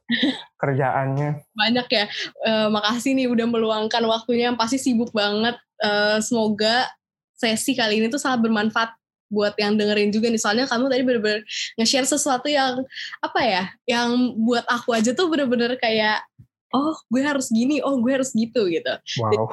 kerjaannya. 0.63 1.43
Banyak 1.59 1.87
ya. 1.91 2.05
Uh, 2.47 2.69
makasih 2.71 3.19
nih 3.19 3.27
udah 3.27 3.47
meluangkan 3.51 4.03
waktunya 4.07 4.55
yang 4.55 4.59
pasti 4.59 4.79
sibuk 4.79 5.11
banget. 5.11 5.59
Uh, 5.79 6.19
semoga 6.23 6.87
sesi 7.39 7.75
kali 7.75 8.03
ini 8.03 8.11
tuh 8.11 8.19
sangat 8.19 8.47
bermanfaat 8.47 8.99
buat 9.29 9.55
yang 9.61 9.77
dengerin 9.77 10.09
juga 10.09 10.33
nih 10.33 10.41
soalnya 10.41 10.65
kamu 10.65 10.89
tadi 10.89 11.03
bener-bener 11.05 11.41
nge-share 11.77 12.09
sesuatu 12.09 12.49
yang 12.49 12.81
apa 13.21 13.41
ya 13.45 13.65
yang 13.85 14.35
buat 14.41 14.65
aku 14.65 14.97
aja 14.97 15.13
tuh 15.13 15.29
bener-bener 15.29 15.77
kayak 15.77 16.25
oh 16.75 16.97
gue 17.09 17.23
harus 17.25 17.49
gini 17.49 17.81
oh 17.81 17.97
gue 18.01 18.13
harus 18.13 18.33
gitu 18.37 18.69
gitu. 18.69 18.93
Wow. 19.21 19.49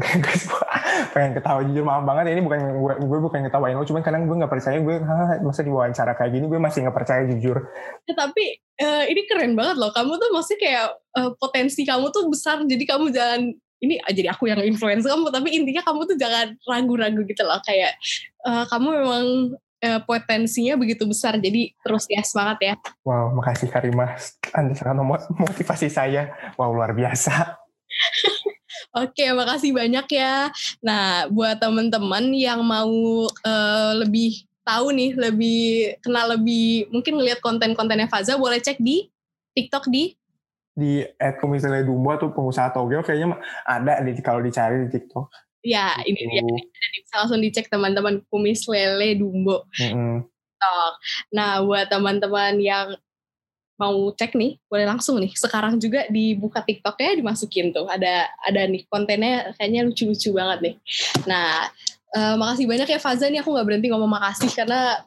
Pengen 1.14 1.32
ketawa 1.36 1.64
jujur 1.64 1.84
maaf 1.84 2.04
banget 2.04 2.36
ini 2.36 2.42
bukan 2.44 2.60
gue 2.76 2.94
gue 3.08 3.18
bukan 3.24 3.40
ketawain 3.48 3.76
lo 3.76 3.86
cuman 3.88 4.02
kadang 4.04 4.28
gue 4.28 4.36
nggak 4.36 4.52
percaya 4.52 4.78
gue 4.80 4.96
masa 5.40 5.60
diwawancara 5.64 6.12
kayak 6.16 6.32
gini 6.36 6.46
gue 6.48 6.60
masih 6.60 6.84
nggak 6.84 6.96
percaya 6.96 7.22
jujur. 7.24 7.56
Ya, 8.04 8.14
tapi 8.16 8.60
uh, 8.84 9.04
ini 9.08 9.24
keren 9.24 9.56
banget 9.56 9.76
loh 9.80 9.92
kamu 9.92 10.20
tuh 10.20 10.30
masih 10.36 10.56
kayak 10.60 10.96
uh, 11.16 11.32
potensi 11.40 11.82
kamu 11.88 12.12
tuh 12.12 12.28
besar 12.28 12.60
jadi 12.64 12.84
kamu 12.84 13.12
jangan 13.12 13.52
ini 13.80 13.96
ah, 14.04 14.12
jadi 14.12 14.36
aku 14.36 14.44
yang 14.52 14.60
influence 14.60 15.08
kamu 15.08 15.32
tapi 15.32 15.56
intinya 15.56 15.80
kamu 15.80 16.04
tuh 16.04 16.16
jangan 16.20 16.52
ragu-ragu 16.68 17.24
gitu 17.24 17.42
loh 17.48 17.60
kayak 17.64 17.96
uh, 18.44 18.68
kamu 18.68 18.88
memang 19.00 19.24
uh, 19.84 20.00
potensinya 20.04 20.76
begitu 20.76 21.04
besar. 21.08 21.36
Jadi 21.40 21.74
terus 21.80 22.04
ya 22.06 22.22
semangat 22.24 22.58
ya. 22.62 22.74
Wow 23.04 23.34
makasih 23.36 23.68
Karimah 23.68 24.16
anda 24.52 24.76
sangat 24.76 25.00
motivasi 25.34 25.88
saya. 25.88 26.32
Wow 26.56 26.72
luar 26.72 26.92
biasa. 26.92 27.58
Oke, 28.90 29.22
makasih 29.30 29.70
banyak 29.70 30.06
ya. 30.10 30.50
Nah, 30.82 31.30
buat 31.30 31.62
teman-teman 31.62 32.34
yang 32.34 32.58
mau 32.66 32.90
uh, 33.30 33.92
lebih 34.02 34.42
tahu 34.66 34.90
nih, 34.94 35.14
lebih 35.14 35.62
kenal 36.02 36.34
lebih 36.34 36.90
mungkin 36.90 37.18
ngelihat 37.18 37.38
konten-kontennya 37.38 38.10
Faza, 38.10 38.34
boleh 38.34 38.58
cek 38.58 38.82
di 38.82 39.06
TikTok 39.54 39.90
di? 39.90 40.14
Di 40.74 41.02
lele 41.06 41.82
dumbo 41.86 42.14
atau 42.14 42.30
pengusaha 42.30 42.70
togel 42.70 43.02
kayaknya 43.02 43.38
ada 43.66 44.02
di 44.02 44.14
kalau 44.22 44.42
dicari 44.42 44.86
di 44.86 44.88
TikTok. 44.90 45.49
Ya, 45.60 45.96
gitu. 46.08 46.24
ini 46.24 46.40
dia. 46.40 46.42
Bisa 47.04 47.14
langsung 47.20 47.40
dicek 47.40 47.66
teman-teman 47.68 48.24
kumis 48.32 48.64
lele 48.64 49.16
dumbo. 49.20 49.68
Mm-hmm. 49.76 50.24
Nah, 51.32 51.64
buat 51.64 51.88
teman-teman 51.88 52.60
yang 52.60 52.96
mau 53.80 54.12
cek 54.12 54.36
nih, 54.36 54.60
boleh 54.68 54.84
langsung 54.84 55.16
nih. 55.16 55.32
Sekarang 55.32 55.80
juga 55.80 56.04
dibuka 56.12 56.60
TikToknya, 56.60 57.16
dimasukin 57.16 57.72
tuh. 57.72 57.88
Ada 57.88 58.28
ada 58.44 58.68
nih 58.68 58.84
kontennya 58.92 59.56
kayaknya 59.56 59.88
lucu-lucu 59.88 60.36
banget 60.36 60.58
nih. 60.60 60.74
Nah, 61.24 61.72
uh, 62.12 62.34
makasih 62.36 62.68
banyak 62.68 62.88
ya 62.92 63.00
Faza 63.00 63.32
nih 63.32 63.40
aku 63.40 63.56
nggak 63.56 63.66
berhenti 63.66 63.88
ngomong 63.88 64.12
makasih 64.12 64.52
karena 64.52 65.00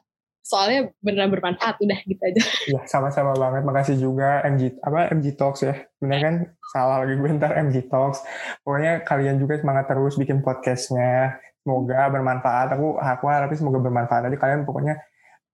soalnya 0.44 0.92
beneran 1.00 1.32
bermanfaat 1.32 1.80
udah 1.80 1.98
gitu 2.04 2.20
aja. 2.20 2.42
Iya 2.68 2.80
sama-sama 2.84 3.32
banget. 3.32 3.64
Makasih 3.64 3.96
juga 3.96 4.44
MG 4.44 4.76
apa 4.84 5.08
MG 5.16 5.32
Talks 5.40 5.64
ya. 5.64 5.88
Bener 5.96 6.20
kan? 6.20 6.34
Salah 6.68 7.00
lagi 7.00 7.16
gue 7.16 7.30
ntar 7.40 7.56
MG 7.56 7.88
Talks. 7.88 8.20
Pokoknya 8.60 9.00
kalian 9.08 9.40
juga 9.40 9.56
semangat 9.56 9.88
terus 9.88 10.20
bikin 10.20 10.44
podcastnya. 10.44 11.40
Semoga 11.64 12.12
bermanfaat. 12.12 12.76
Aku 12.76 13.00
aku 13.00 13.24
harap 13.32 13.48
semoga 13.56 13.80
bermanfaat 13.80 14.28
Tadi 14.28 14.36
kalian 14.36 14.68
pokoknya 14.68 15.00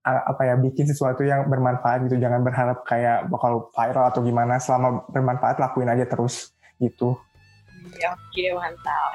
apa 0.03 0.43
ya 0.43 0.59
bikin 0.59 0.91
sesuatu 0.91 1.23
yang 1.23 1.47
bermanfaat 1.47 2.11
gitu. 2.11 2.19
Jangan 2.19 2.43
berharap 2.43 2.83
kayak 2.83 3.31
bakal 3.31 3.71
viral 3.71 4.11
atau 4.11 4.27
gimana. 4.27 4.59
Selama 4.59 5.07
bermanfaat 5.07 5.63
lakuin 5.63 5.87
aja 5.87 6.03
terus 6.03 6.51
gitu. 6.83 7.15
Ya, 7.95 8.11
oke 8.11 8.45
mantap. 8.59 9.13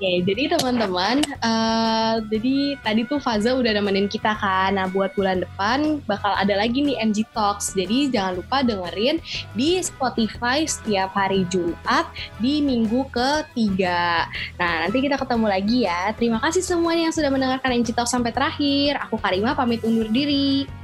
Oke, 0.00 0.24
jadi 0.24 0.56
teman-teman, 0.56 1.20
uh, 1.44 2.24
jadi 2.32 2.80
tadi 2.80 3.04
tuh 3.04 3.20
Faza 3.20 3.52
udah 3.52 3.68
nemenin 3.68 4.08
kita 4.08 4.32
kan. 4.32 4.80
Nah, 4.80 4.88
buat 4.88 5.12
bulan 5.12 5.44
depan 5.44 6.00
bakal 6.08 6.32
ada 6.40 6.56
lagi 6.56 6.80
nih 6.80 6.96
MG 7.04 7.28
Talks. 7.36 7.76
Jadi 7.76 8.08
jangan 8.08 8.40
lupa 8.40 8.64
dengerin 8.64 9.20
di 9.52 9.76
Spotify 9.84 10.64
setiap 10.64 11.12
hari 11.12 11.44
Jumat 11.52 12.08
di 12.40 12.64
minggu 12.64 13.12
ketiga. 13.12 14.24
Nah, 14.56 14.88
nanti 14.88 15.04
kita 15.04 15.20
ketemu 15.20 15.46
lagi 15.52 15.84
ya. 15.84 16.16
Terima 16.16 16.40
kasih 16.40 16.64
semuanya 16.64 17.12
yang 17.12 17.16
sudah 17.20 17.28
mendengarkan 17.28 17.68
MG 17.84 17.92
Talks 17.92 18.16
sampai 18.16 18.32
terakhir. 18.32 18.96
Aku 19.04 19.20
Karima 19.20 19.52
pamit 19.52 19.84
undur 19.84 20.08
diri. 20.08 20.79